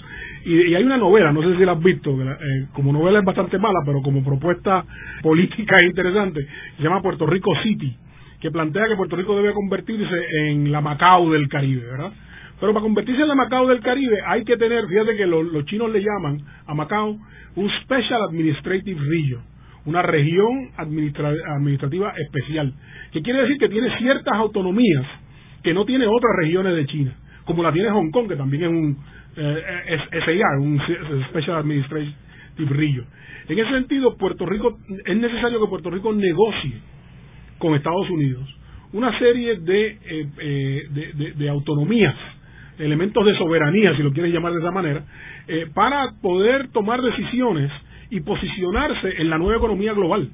[0.46, 3.58] y, hay una novela, no sé si la has visto, eh, como novela es bastante
[3.58, 4.86] mala, pero como propuesta
[5.22, 6.46] política es interesante,
[6.78, 7.96] se llama Puerto Rico City,
[8.40, 10.16] que plantea que Puerto Rico debe convertirse
[10.48, 12.12] en la Macao del Caribe, ¿verdad?
[12.60, 15.92] Pero para convertirse en la Macao del Caribe hay que tener, fíjate que los chinos
[15.92, 17.18] le llaman a Macao
[17.56, 19.42] un Special Administrative Region,
[19.86, 22.74] una región administrativa especial,
[23.12, 25.06] que quiere decir que tiene ciertas autonomías
[25.62, 27.16] que no tiene otras regiones de China,
[27.46, 28.98] como la tiene Hong Kong, que también es un
[29.36, 30.82] eh, SIR, un
[31.30, 32.14] Special Administrative.
[33.50, 36.74] En ese sentido, Puerto Rico es necesario que Puerto Rico negocie
[37.58, 38.48] con Estados Unidos
[38.94, 42.16] una serie de, eh, eh, de, autonomías,
[42.78, 45.04] elementos de soberanía, si lo quieres llamar de esa manera,
[45.48, 47.72] eh, para poder tomar decisiones
[48.12, 50.30] y posicionarse en la nueva economía global.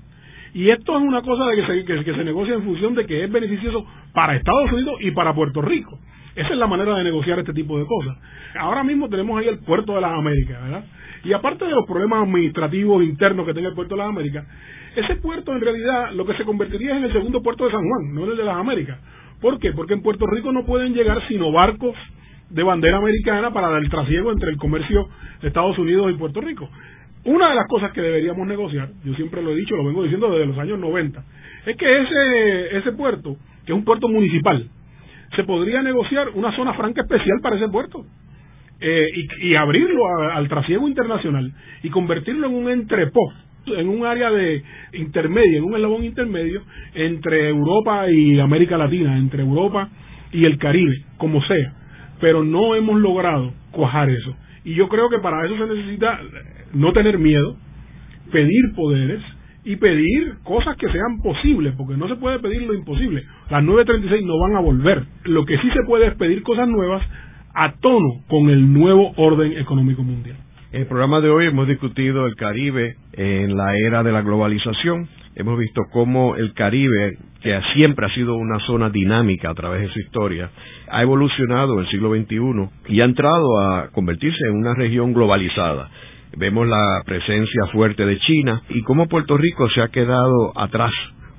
[0.53, 3.23] Y esto es una cosa de que se, que se negocia en función de que
[3.23, 5.97] es beneficioso para Estados Unidos y para Puerto Rico.
[6.39, 8.17] Esa es la manera de negociar este tipo de cosas.
[8.57, 10.85] Ahora mismo tenemos ahí el puerto de las Américas, ¿verdad?
[11.25, 14.47] Y aparte de los problemas administrativos internos que tiene el puerto de las Américas,
[14.95, 17.81] ese puerto en realidad lo que se convertiría es en el segundo puerto de San
[17.81, 18.99] Juan, no en el de las Américas.
[19.41, 19.73] ¿Por qué?
[19.73, 21.93] Porque en Puerto Rico no pueden llegar sino barcos
[22.49, 25.09] de bandera americana para el trasiego entre el comercio
[25.41, 26.69] de Estados Unidos y Puerto Rico.
[27.25, 30.31] Una de las cosas que deberíamos negociar, yo siempre lo he dicho, lo vengo diciendo
[30.31, 31.21] desde los años 90,
[31.65, 33.35] es que ese, ese puerto,
[33.65, 34.69] que es un puerto municipal,
[35.35, 38.05] se podría negociar una zona franca especial para ese puerto
[38.81, 39.07] eh,
[39.41, 41.51] y, abrirlo al trasiego internacional
[41.83, 43.33] y convertirlo en un entrepó
[43.67, 44.63] en un área de
[44.93, 46.63] intermedio, en un eslabón intermedio
[46.95, 49.89] entre Europa y América Latina, entre Europa
[50.31, 51.73] y el Caribe, como sea.
[52.19, 54.35] Pero no hemos logrado cuajar eso.
[54.63, 56.19] Y yo creo que para eso se necesita
[56.73, 57.57] no tener miedo,
[58.31, 59.21] pedir poderes
[59.69, 63.23] y pedir cosas que sean posibles, porque no se puede pedir lo imposible.
[63.51, 65.03] Las 936 no van a volver.
[65.25, 67.03] Lo que sí se puede es pedir cosas nuevas
[67.53, 70.37] a tono con el nuevo orden económico mundial.
[70.71, 75.07] En el programa de hoy hemos discutido el Caribe en la era de la globalización.
[75.35, 79.89] Hemos visto cómo el Caribe, que siempre ha sido una zona dinámica a través de
[79.89, 80.49] su historia,
[80.89, 85.91] ha evolucionado en el siglo XXI y ha entrado a convertirse en una región globalizada.
[86.37, 90.91] Vemos la presencia fuerte de China y cómo Puerto Rico se ha quedado atrás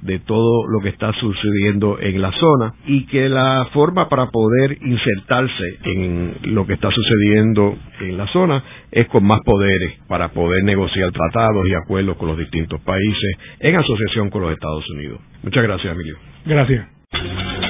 [0.03, 4.79] de todo lo que está sucediendo en la zona y que la forma para poder
[4.81, 10.65] insertarse en lo que está sucediendo en la zona es con más poderes para poder
[10.65, 15.21] negociar tratados y acuerdos con los distintos países en asociación con los Estados Unidos.
[15.43, 16.17] Muchas gracias, Emilio.
[16.47, 17.70] Gracias.